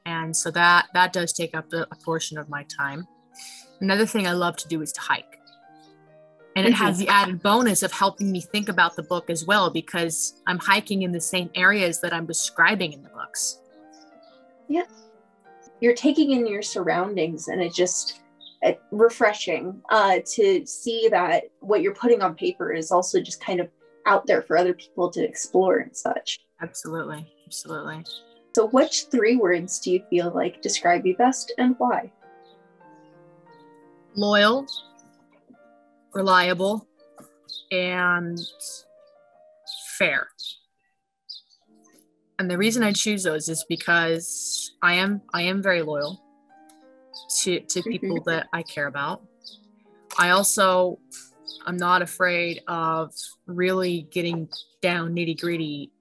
And 0.05 0.35
so 0.35 0.51
that 0.51 0.87
that 0.93 1.13
does 1.13 1.33
take 1.33 1.55
up 1.55 1.71
a, 1.73 1.85
portion 2.03 2.37
of 2.37 2.49
my 2.49 2.63
time. 2.63 3.07
Another 3.79 4.05
thing 4.05 4.27
I 4.27 4.33
love 4.33 4.57
to 4.57 4.67
do 4.67 4.81
is 4.81 4.91
to 4.93 5.01
hike 5.01 5.37
and 6.55 6.67
it 6.67 6.73
has 6.73 6.97
mm-hmm. 6.97 7.05
the 7.05 7.11
added 7.11 7.41
bonus 7.41 7.81
of 7.81 7.91
helping 7.93 8.29
me 8.29 8.41
think 8.41 8.67
about 8.67 8.95
the 8.97 9.03
book 9.03 9.29
as 9.29 9.45
well 9.45 9.69
because 9.69 10.41
i'm 10.47 10.59
hiking 10.59 11.03
in 11.03 11.13
the 11.13 11.21
same 11.21 11.49
areas 11.55 12.01
that 12.01 12.13
i'm 12.13 12.25
describing 12.25 12.91
in 12.91 13.01
the 13.01 13.09
books 13.09 13.59
yeah 14.67 14.83
you're 15.79 15.95
taking 15.95 16.31
in 16.31 16.45
your 16.45 16.61
surroundings 16.61 17.47
and 17.47 17.61
it 17.61 17.73
just 17.73 18.21
uh, 18.63 18.73
refreshing 18.91 19.81
uh, 19.89 20.19
to 20.25 20.65
see 20.65 21.07
that 21.09 21.45
what 21.59 21.81
you're 21.81 21.95
putting 21.95 22.21
on 22.21 22.35
paper 22.35 22.71
is 22.71 22.91
also 22.91 23.19
just 23.19 23.43
kind 23.43 23.59
of 23.59 23.67
out 24.05 24.27
there 24.27 24.41
for 24.43 24.57
other 24.57 24.73
people 24.73 25.09
to 25.09 25.23
explore 25.23 25.77
and 25.79 25.95
such. 25.95 26.39
Absolutely. 26.61 27.25
Absolutely. 27.45 28.03
So, 28.53 28.67
which 28.67 29.05
three 29.05 29.37
words 29.37 29.79
do 29.79 29.91
you 29.91 30.03
feel 30.09 30.31
like 30.33 30.61
describe 30.61 31.05
you 31.05 31.15
best 31.15 31.53
and 31.57 31.75
why? 31.77 32.11
Loyal, 34.15 34.67
reliable, 36.13 36.85
and 37.71 38.37
fair. 39.97 40.27
And 42.39 42.49
the 42.49 42.57
reason 42.57 42.83
I 42.83 42.91
choose 42.91 43.23
those 43.23 43.47
is 43.47 43.63
because 43.69 44.71
I 44.81 44.95
am 44.95 45.21
I 45.33 45.43
am 45.43 45.61
very 45.61 45.81
loyal 45.81 46.21
to 47.41 47.59
to 47.59 47.83
people 47.83 48.17
mm-hmm. 48.17 48.29
that 48.29 48.47
I 48.51 48.63
care 48.63 48.87
about. 48.87 49.21
I 50.17 50.31
also 50.31 50.99
I'm 51.65 51.77
not 51.77 52.01
afraid 52.01 52.61
of 52.67 53.13
really 53.45 54.07
getting 54.11 54.49
down 54.81 55.13
nitty 55.15 55.39
gritty 55.39 55.91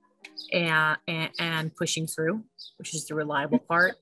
and, 0.53 0.97
and, 1.09 1.31
and 1.39 1.77
pushing 1.77 2.07
through, 2.07 2.43
which 2.79 2.95
is 2.95 3.07
the 3.07 3.15
reliable 3.15 3.59
part. 3.59 3.97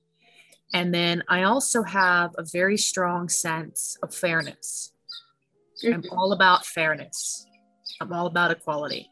And 0.74 0.92
then 0.92 1.24
I 1.28 1.44
also 1.44 1.82
have 1.82 2.32
a 2.36 2.44
very 2.44 2.76
strong 2.76 3.28
sense 3.28 3.96
of 4.02 4.14
fairness. 4.14 4.92
I'm 5.84 6.04
all 6.10 6.32
about 6.32 6.66
fairness. 6.66 7.46
I'm 8.00 8.12
all 8.12 8.26
about 8.26 8.50
equality. 8.50 9.10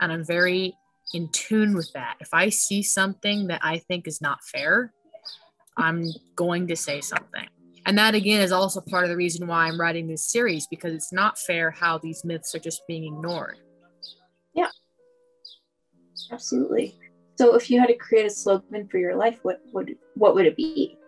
And 0.00 0.12
I'm 0.12 0.24
very 0.24 0.74
in 1.14 1.28
tune 1.32 1.74
with 1.74 1.92
that. 1.94 2.16
If 2.20 2.28
I 2.32 2.48
see 2.48 2.82
something 2.82 3.48
that 3.48 3.60
I 3.62 3.78
think 3.78 4.06
is 4.06 4.20
not 4.20 4.44
fair, 4.44 4.92
I'm 5.76 6.04
going 6.36 6.68
to 6.68 6.76
say 6.76 7.00
something. 7.00 7.46
And 7.86 7.96
that 7.98 8.14
again 8.14 8.42
is 8.42 8.52
also 8.52 8.80
part 8.80 9.04
of 9.04 9.10
the 9.10 9.16
reason 9.16 9.46
why 9.46 9.66
I'm 9.66 9.80
writing 9.80 10.06
this 10.06 10.30
series 10.30 10.66
because 10.66 10.92
it's 10.92 11.12
not 11.12 11.38
fair 11.38 11.70
how 11.70 11.98
these 11.98 12.24
myths 12.24 12.54
are 12.54 12.58
just 12.60 12.82
being 12.86 13.04
ignored. 13.04 13.56
Yeah. 14.54 14.68
Absolutely. 16.30 16.94
So 17.36 17.54
if 17.54 17.70
you 17.70 17.80
had 17.80 17.86
to 17.86 17.94
create 17.94 18.26
a 18.26 18.30
slogan 18.30 18.86
for 18.88 18.98
your 18.98 19.16
life, 19.16 19.38
what 19.42 19.60
would 19.72 19.96
what 20.14 20.34
would 20.34 20.46
it 20.46 20.56
be? 20.56 20.98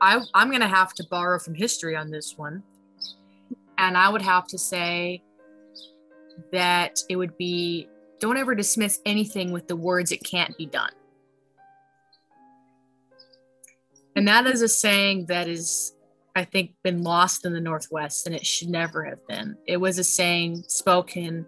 I, 0.00 0.20
I'm 0.34 0.50
gonna 0.50 0.68
have 0.68 0.94
to 0.94 1.04
borrow 1.10 1.38
from 1.38 1.54
history 1.54 1.96
on 1.96 2.10
this 2.10 2.34
one. 2.36 2.62
And 3.78 3.96
I 3.96 4.08
would 4.08 4.22
have 4.22 4.46
to 4.48 4.58
say 4.58 5.22
that 6.52 7.00
it 7.08 7.16
would 7.16 7.36
be 7.36 7.88
don't 8.20 8.36
ever 8.36 8.54
dismiss 8.54 9.00
anything 9.04 9.52
with 9.52 9.68
the 9.68 9.76
words 9.76 10.12
it 10.12 10.22
can't 10.24 10.56
be 10.56 10.66
done. 10.66 10.92
And 14.14 14.26
that 14.28 14.46
is 14.46 14.62
a 14.62 14.68
saying 14.68 15.26
that 15.26 15.46
is, 15.46 15.94
I 16.34 16.44
think, 16.44 16.72
been 16.82 17.02
lost 17.02 17.44
in 17.44 17.52
the 17.52 17.60
Northwest, 17.60 18.26
and 18.26 18.34
it 18.34 18.46
should 18.46 18.70
never 18.70 19.04
have 19.04 19.26
been. 19.26 19.56
It 19.66 19.76
was 19.76 19.98
a 19.98 20.04
saying 20.04 20.64
spoken 20.68 21.44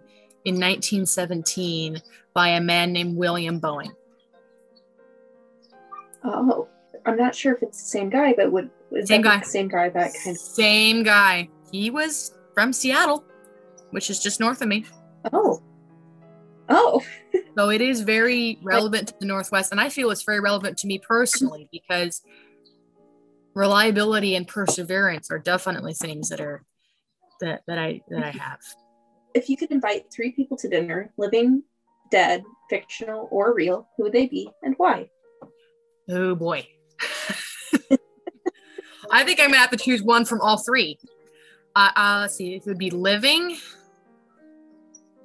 in 0.49 0.55
1917 0.55 2.01
by 2.33 2.49
a 2.49 2.61
man 2.61 2.91
named 2.91 3.15
William 3.15 3.61
Boeing. 3.61 3.91
Oh, 6.23 6.67
I'm 7.05 7.17
not 7.17 7.35
sure 7.35 7.53
if 7.53 7.63
it's 7.63 7.81
the 7.81 7.87
same 7.87 8.09
guy, 8.09 8.33
but 8.33 8.51
would 8.51 8.69
same 9.05 9.21
guy, 9.21 9.41
same 9.41 9.67
guy 9.67 9.89
that 9.89 10.13
kind 10.13 10.35
of 10.35 10.41
same 10.41 11.03
guy. 11.03 11.49
He 11.71 11.89
was 11.89 12.33
from 12.53 12.73
Seattle, 12.73 13.23
which 13.91 14.09
is 14.09 14.21
just 14.21 14.39
north 14.39 14.61
of 14.61 14.67
me. 14.67 14.85
Oh, 15.31 15.61
oh. 16.67 17.01
so 17.57 17.69
it 17.69 17.81
is 17.81 18.01
very 18.01 18.59
relevant 18.63 19.09
to 19.09 19.13
the 19.19 19.25
Northwest, 19.25 19.71
and 19.71 19.79
I 19.79 19.89
feel 19.89 20.11
it's 20.11 20.23
very 20.23 20.39
relevant 20.39 20.77
to 20.79 20.87
me 20.87 20.99
personally 20.99 21.69
because 21.71 22.21
reliability 23.53 24.35
and 24.35 24.47
perseverance 24.47 25.31
are 25.31 25.39
definitely 25.39 25.93
things 25.93 26.29
that 26.29 26.41
are 26.41 26.63
that 27.41 27.61
that 27.67 27.77
I 27.77 28.01
that 28.09 28.23
I 28.23 28.31
have. 28.31 28.59
If 29.33 29.49
you 29.49 29.57
could 29.57 29.71
invite 29.71 30.11
three 30.11 30.31
people 30.31 30.57
to 30.57 30.67
dinner, 30.67 31.11
living, 31.17 31.63
dead, 32.11 32.43
fictional, 32.69 33.27
or 33.31 33.53
real, 33.53 33.87
who 33.95 34.03
would 34.03 34.13
they 34.13 34.27
be 34.27 34.49
and 34.63 34.73
why? 34.77 35.09
Oh 36.09 36.35
boy. 36.35 36.67
I 39.11 39.23
think 39.23 39.39
I'm 39.39 39.47
gonna 39.47 39.57
have 39.57 39.71
to 39.71 39.77
choose 39.77 40.01
one 40.01 40.25
from 40.25 40.41
all 40.41 40.57
three. 40.57 40.97
Uh, 41.75 41.91
uh, 41.95 42.17
let's 42.21 42.35
see, 42.35 42.55
if 42.55 42.63
it 42.63 42.67
would 42.67 42.77
be 42.77 42.89
living, 42.89 43.57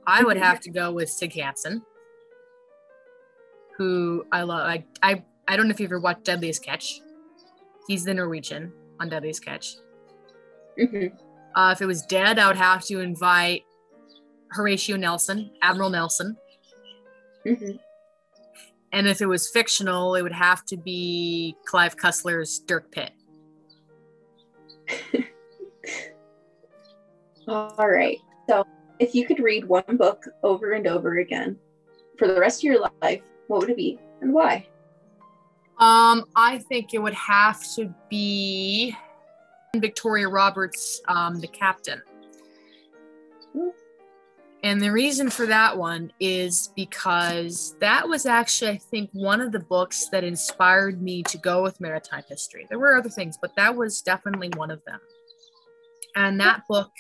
I 0.07 0.23
would 0.23 0.37
have 0.37 0.61
to 0.61 0.71
go 0.71 0.93
with 0.93 1.09
Sig 1.09 1.33
Hansen, 1.33 1.83
who 3.77 4.27
I 4.31 4.43
love. 4.43 4.67
I, 4.67 4.85
I 5.03 5.25
I 5.49 5.57
don't 5.57 5.67
know 5.69 5.73
if 5.73 5.81
you've 5.81 5.91
ever 5.91 6.01
watched 6.01 6.25
Deadliest 6.25 6.63
Catch. 6.63 7.01
He's 7.87 8.05
the 8.05 8.15
Norwegian 8.15 8.73
on 9.01 9.09
Deadliest 9.09 9.45
Catch. 9.45 9.77
Mm-hmm. 10.79 11.17
Uh, 11.55 11.73
if 11.73 11.81
it 11.81 11.87
was 11.87 12.03
dead, 12.03 12.39
I 12.39 12.49
would 12.49 12.57
have 12.57 12.85
to 12.87 13.01
invite 13.01 13.63
Horatio 14.55 14.97
Nelson, 14.97 15.51
Admiral 15.63 15.91
Nelson. 15.91 16.37
Mm-hmm. 17.45 17.77
And 18.93 19.09
if 19.09 19.21
it 19.21 19.27
was 19.27 19.51
fictional, 19.51 20.15
it 20.15 20.23
would 20.23 20.33
have 20.33 20.65
to 20.67 20.77
be 20.77 21.57
Clive 21.65 21.97
Cussler's 21.97 22.61
Dirk 22.61 22.93
Pitt. 22.93 23.13
All 27.49 27.89
right. 27.89 28.19
So, 28.49 28.65
if 29.01 29.15
you 29.15 29.27
could 29.27 29.41
read 29.41 29.65
one 29.65 29.97
book 29.97 30.25
over 30.43 30.73
and 30.73 30.87
over 30.87 31.19
again 31.19 31.59
for 32.17 32.29
the 32.29 32.39
rest 32.39 32.61
of 32.61 32.65
your 32.65 32.89
life, 33.03 33.23
what 33.49 33.61
would 33.61 33.71
it 33.71 33.77
be 33.77 33.99
and 34.21 34.33
why? 34.33 34.67
Um, 35.79 36.25
I 36.37 36.59
think 36.69 36.95
it 36.95 37.03
would 37.03 37.15
have 37.15 37.61
to 37.75 37.93
be 38.09 38.97
Victoria 39.77 40.29
Roberts, 40.29 41.01
um, 41.09 41.41
the 41.41 41.49
captain. 41.49 42.01
And 44.65 44.81
the 44.81 44.91
reason 44.91 45.29
for 45.29 45.45
that 45.45 45.77
one 45.77 46.11
is 46.21 46.73
because 46.75 47.77
that 47.81 48.09
was 48.09 48.25
actually, 48.25 48.71
I 48.71 48.79
think, 48.79 49.11
one 49.13 49.43
of 49.43 49.53
the 49.53 49.61
books 49.61 50.09
that 50.09 50.25
inspired 50.25 51.03
me 51.03 51.23
to 51.25 51.37
go 51.37 51.63
with 51.63 51.83
maritime 51.83 52.25
history. 52.27 52.67
There 52.71 52.79
were 52.79 52.97
other 52.97 53.11
things, 53.11 53.37
but 53.41 53.55
that 53.57 53.77
was 53.77 54.01
definitely 54.01 54.51
one 54.57 54.71
of 54.71 54.83
them. 54.87 55.01
And 56.17 56.41
that 56.41 56.63
book 56.67 56.91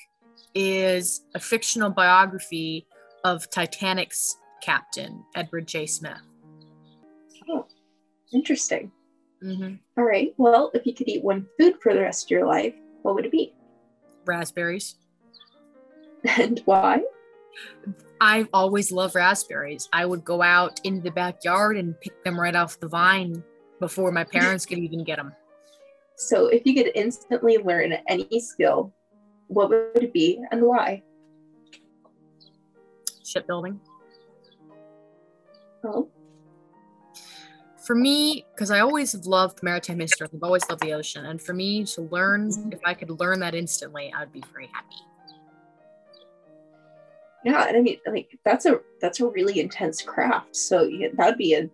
is 0.54 1.24
a 1.34 1.40
fictional 1.40 1.88
biography 1.88 2.86
of 3.24 3.48
Titanic's 3.48 4.36
captain, 4.62 5.24
Edward 5.34 5.66
J. 5.66 5.86
Smith. 5.86 6.20
Oh. 7.48 7.66
Interesting. 8.34 8.92
Mm-hmm. 9.42 9.76
All 9.96 10.04
right. 10.04 10.34
Well, 10.36 10.70
if 10.74 10.84
you 10.84 10.92
could 10.92 11.08
eat 11.08 11.24
one 11.24 11.46
food 11.58 11.76
for 11.82 11.94
the 11.94 12.00
rest 12.00 12.26
of 12.26 12.30
your 12.30 12.46
life, 12.46 12.74
what 13.00 13.14
would 13.14 13.24
it 13.24 13.32
be? 13.32 13.54
Raspberries. 14.26 14.96
And 16.38 16.62
why? 16.64 17.02
I've 18.20 18.48
always 18.52 18.92
loved 18.92 19.14
raspberries. 19.14 19.88
I 19.92 20.06
would 20.06 20.24
go 20.24 20.42
out 20.42 20.80
into 20.84 21.02
the 21.02 21.10
backyard 21.10 21.76
and 21.76 21.98
pick 22.00 22.22
them 22.24 22.38
right 22.38 22.54
off 22.54 22.80
the 22.80 22.88
vine 22.88 23.42
before 23.80 24.12
my 24.12 24.24
parents 24.24 24.64
could 24.66 24.78
even 24.78 25.04
get 25.04 25.16
them. 25.16 25.32
So, 26.16 26.46
if 26.46 26.64
you 26.64 26.74
could 26.74 26.92
instantly 26.94 27.58
learn 27.58 27.92
any 28.08 28.40
skill, 28.40 28.92
what 29.48 29.68
would 29.68 30.02
it 30.02 30.12
be 30.12 30.40
and 30.52 30.62
why? 30.62 31.02
Shipbuilding. 33.24 33.80
Oh, 35.84 36.08
for 37.84 37.94
me, 37.94 38.46
because 38.54 38.70
I 38.70 38.80
always 38.80 39.12
have 39.12 39.26
loved 39.26 39.62
maritime 39.62 40.00
history, 40.00 40.26
I've 40.32 40.42
always 40.42 40.66
loved 40.70 40.82
the 40.82 40.94
ocean, 40.94 41.26
and 41.26 41.40
for 41.40 41.52
me 41.52 41.84
to 41.84 42.02
learn, 42.02 42.50
mm-hmm. 42.50 42.72
if 42.72 42.80
I 42.84 42.94
could 42.94 43.10
learn 43.20 43.40
that 43.40 43.54
instantly, 43.54 44.12
I'd 44.16 44.32
be 44.32 44.42
very 44.52 44.70
happy. 44.72 44.96
Yeah, 47.44 47.66
and 47.68 47.76
I 47.76 47.80
mean, 47.80 47.98
like 48.06 48.38
that's 48.44 48.66
a 48.66 48.80
that's 49.00 49.20
a 49.20 49.26
really 49.26 49.60
intense 49.60 50.00
craft. 50.00 50.56
So 50.56 50.84
yeah, 50.84 51.08
that'd 51.14 51.38
be 51.38 51.54
a 51.54 51.68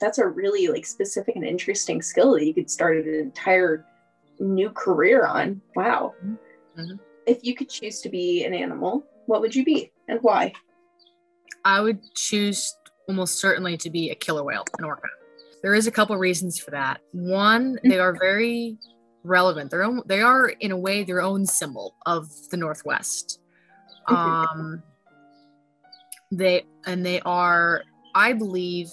that's 0.00 0.18
a 0.18 0.26
really 0.26 0.68
like 0.68 0.84
specific 0.84 1.36
and 1.36 1.44
interesting 1.44 2.02
skill 2.02 2.34
that 2.34 2.46
you 2.46 2.52
could 2.52 2.70
start 2.70 2.98
an 2.98 3.14
entire 3.14 3.86
new 4.38 4.70
career 4.70 5.26
on. 5.26 5.60
Wow. 5.74 6.14
Mm-hmm. 6.24 6.80
mm-hmm. 6.80 6.96
If 7.26 7.40
you 7.42 7.56
could 7.56 7.68
choose 7.68 8.00
to 8.02 8.08
be 8.08 8.44
an 8.44 8.54
animal, 8.54 9.04
what 9.26 9.40
would 9.40 9.54
you 9.54 9.64
be 9.64 9.90
and 10.08 10.20
why? 10.22 10.52
I 11.64 11.80
would 11.80 11.98
choose 12.14 12.76
almost 13.08 13.40
certainly 13.40 13.76
to 13.78 13.90
be 13.90 14.10
a 14.10 14.14
killer 14.14 14.44
whale, 14.44 14.64
an 14.78 14.84
orca. 14.84 15.08
There 15.62 15.74
is 15.74 15.88
a 15.88 15.90
couple 15.90 16.16
reasons 16.16 16.58
for 16.58 16.70
that. 16.70 17.00
One, 17.10 17.80
they 17.82 17.98
are 17.98 18.16
very 18.16 18.78
relevant. 19.24 19.72
They're 19.72 19.82
own, 19.82 20.02
they 20.06 20.20
are 20.20 20.48
in 20.48 20.70
a 20.70 20.76
way 20.76 21.02
their 21.02 21.20
own 21.20 21.46
symbol 21.46 21.96
of 22.06 22.28
the 22.50 22.56
Northwest. 22.56 23.40
Um, 24.08 24.82
they 26.30 26.64
and 26.86 27.04
they 27.04 27.20
are, 27.20 27.82
I 28.14 28.32
believe, 28.32 28.90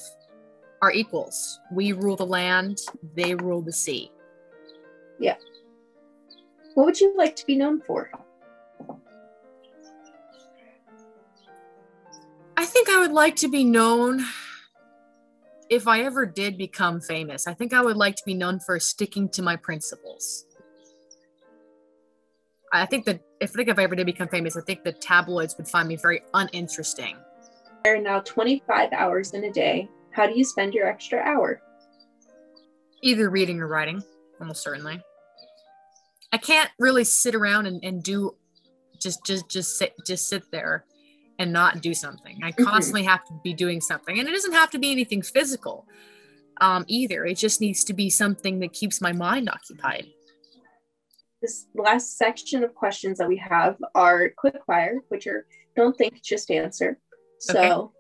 are 0.82 0.92
equals. 0.92 1.60
We 1.72 1.94
rule 1.94 2.16
the 2.16 2.26
land, 2.26 2.80
they 3.16 3.36
rule 3.36 3.62
the 3.62 3.74
sea. 3.74 4.12
Yeah. 5.20 5.36
What 6.74 6.86
would 6.86 7.00
you 7.00 7.16
like 7.16 7.36
to 7.38 7.46
be 7.46 7.56
known 7.56 7.82
for? 7.82 8.12
I 12.58 12.66
think 12.66 12.90
I 12.90 13.00
would 13.00 13.12
like 13.12 13.36
to 13.38 13.48
be 13.48 13.64
known 13.64 14.26
if 15.70 15.88
I 15.88 16.02
ever 16.04 16.26
did 16.26 16.58
become 16.58 17.02
famous. 17.02 17.48
I 17.48 17.54
think 17.54 17.74
I 17.74 17.82
would 17.82 17.98
like 17.98 18.16
to 18.16 18.24
be 18.26 18.34
known 18.34 18.60
for 18.60 18.80
sticking 18.80 19.30
to 19.30 19.42
my 19.42 19.56
principles. 19.56 20.46
I 22.72 22.86
think 22.86 23.06
that 23.06 23.22
I 23.44 23.48
think 23.48 23.68
if 23.68 23.78
I 23.78 23.84
ever 23.84 23.96
did 23.96 24.06
become 24.06 24.30
famous, 24.30 24.56
I 24.56 24.62
think 24.62 24.84
the 24.84 24.94
tabloids 24.94 25.58
would 25.58 25.68
find 25.68 25.88
me 25.88 25.98
very 25.98 26.22
uninteresting. 26.34 27.18
There 27.84 27.96
are 27.98 28.02
now 28.02 28.22
25 28.22 28.94
hours 28.94 29.34
in 29.34 29.44
a 29.44 29.52
day. 29.52 29.90
How 30.12 30.28
do 30.28 30.38
you 30.38 30.46
spend 30.46 30.74
your 30.74 30.88
extra 30.88 31.20
hour? 31.20 31.62
Either 33.02 33.30
reading 33.30 33.60
or 33.60 33.68
writing, 33.68 34.02
almost 34.40 34.64
certainly. 34.64 35.02
I 36.32 36.38
can't 36.38 36.70
really 36.80 37.04
sit 37.04 37.36
around 37.36 37.66
and, 37.66 37.84
and 37.84 38.02
do 38.02 38.36
just 39.00 39.26
just 39.26 39.50
just 39.50 39.78
sit 39.78 39.94
just 40.08 40.30
sit 40.30 40.50
there 40.52 40.86
and 41.38 41.52
not 41.52 41.82
do 41.82 41.94
something. 41.94 42.40
I 42.44 42.54
Mhm. 42.54 42.64
constantly 42.64 43.04
have 43.04 43.26
to 43.26 43.34
be 43.44 43.54
doing 43.54 43.82
something. 43.82 44.18
And 44.18 44.30
it 44.30 44.32
doesn't 44.32 44.54
have 44.54 44.70
to 44.72 44.80
be 44.80 44.92
anything 44.92 45.22
physical 45.22 45.86
um, 46.62 46.86
either. 46.88 47.26
It 47.26 47.36
just 47.36 47.60
needs 47.60 47.84
to 47.86 47.94
be 47.94 48.10
something 48.10 48.60
that 48.60 48.72
keeps 48.72 49.02
my 49.02 49.12
mind 49.12 49.50
occupied. 49.50 50.06
This 51.44 51.68
last 51.76 52.18
section 52.18 52.64
of 52.64 52.74
questions 52.74 53.18
that 53.18 53.28
we 53.28 53.36
have 53.36 53.76
are 53.94 54.30
quick 54.38 54.56
fire, 54.66 55.00
which 55.10 55.28
are 55.28 55.46
don't 55.76 55.94
think, 55.98 56.24
just 56.24 56.50
answer. 56.50 56.98
So, 57.38 57.92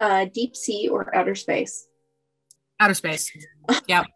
uh, 0.00 0.26
deep 0.32 0.54
sea 0.54 0.88
or 0.88 1.12
outer 1.12 1.34
space, 1.34 1.88
Outer 2.78 2.94
space, 2.94 3.32
Yep. 3.88 4.06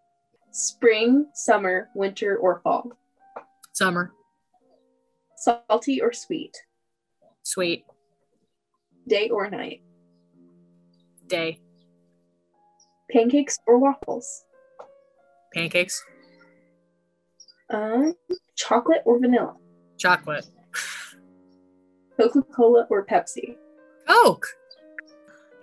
spring, 0.53 1.27
summer, 1.35 1.89
winter, 1.97 2.37
or 2.37 2.61
fall, 2.63 2.93
summer, 3.73 4.13
salty 5.37 6.01
or 6.01 6.13
sweet, 6.13 6.57
sweet, 7.43 7.85
day 9.09 9.29
or 9.29 9.51
night, 9.51 9.83
day, 11.27 11.59
pancakes 13.11 13.59
or 13.67 13.79
waffles, 13.79 14.45
pancakes, 15.53 16.01
um, 17.71 18.15
chocolate 18.55 19.03
or 19.05 19.19
vanilla, 19.19 19.55
chocolate, 19.99 20.47
Coca 22.17 22.43
Cola 22.43 22.87
or 22.91 23.05
Pepsi, 23.05 23.57
Coke, 24.07 24.47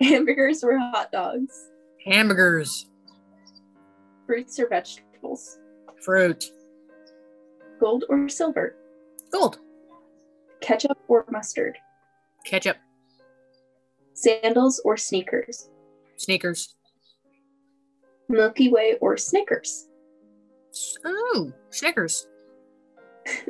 hamburgers 0.00 0.62
or 0.62 0.78
hot 0.78 1.10
dogs, 1.12 1.70
hamburgers, 2.04 2.86
fruits 4.26 4.58
or 4.58 4.68
vegetables, 4.68 5.58
fruit, 6.02 6.44
gold 7.80 8.04
or 8.08 8.28
silver, 8.28 8.76
gold, 9.32 9.58
ketchup 10.60 10.98
or 11.08 11.24
mustard, 11.30 11.76
ketchup, 12.44 12.76
sandals 14.14 14.80
or 14.84 14.96
sneakers, 14.96 15.68
sneakers. 16.16 16.74
Milky 18.28 18.70
Way 18.70 18.96
or 19.00 19.16
Snickers. 19.16 19.88
Ooh, 21.06 21.52
Snickers. 21.70 22.28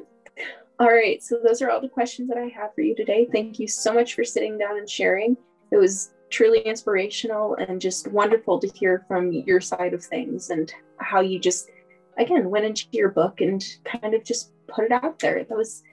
All 0.80 0.88
right, 0.88 1.22
so 1.22 1.38
those 1.42 1.62
are 1.62 1.70
all 1.70 1.80
the 1.80 1.88
questions 1.88 2.28
that 2.28 2.36
I 2.36 2.46
have 2.48 2.74
for 2.74 2.80
you 2.80 2.96
today. 2.96 3.28
Thank 3.30 3.60
you 3.60 3.68
so 3.68 3.94
much 3.94 4.14
for 4.14 4.24
sitting 4.24 4.58
down 4.58 4.76
and 4.76 4.90
sharing. 4.90 5.36
It 5.70 5.76
was 5.76 6.10
truly 6.30 6.60
inspirational 6.60 7.54
and 7.54 7.80
just 7.80 8.08
wonderful 8.08 8.58
to 8.58 8.66
hear 8.74 9.04
from 9.06 9.30
your 9.30 9.60
side 9.60 9.94
of 9.94 10.04
things 10.04 10.50
and 10.50 10.72
how 10.98 11.20
you 11.20 11.38
just 11.38 11.70
again 12.18 12.50
went 12.50 12.64
into 12.64 12.86
your 12.90 13.10
book 13.10 13.40
and 13.40 13.64
kind 13.84 14.14
of 14.14 14.24
just 14.24 14.50
put 14.66 14.84
it 14.84 14.92
out 14.92 15.20
there. 15.20 15.44
That 15.44 15.56
was 15.56 15.84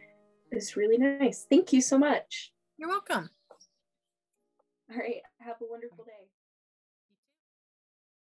it 0.51 0.55
was 0.55 0.75
really 0.75 0.97
nice. 0.97 1.45
Thank 1.47 1.71
you 1.71 1.81
so 1.81 1.99
much. 1.99 2.51
You're 2.77 2.89
welcome. 2.89 3.29
All 4.91 4.97
right, 4.97 5.21
have 5.39 5.57
a 5.61 5.65
wonderful 5.69 6.03
day. 6.05 6.30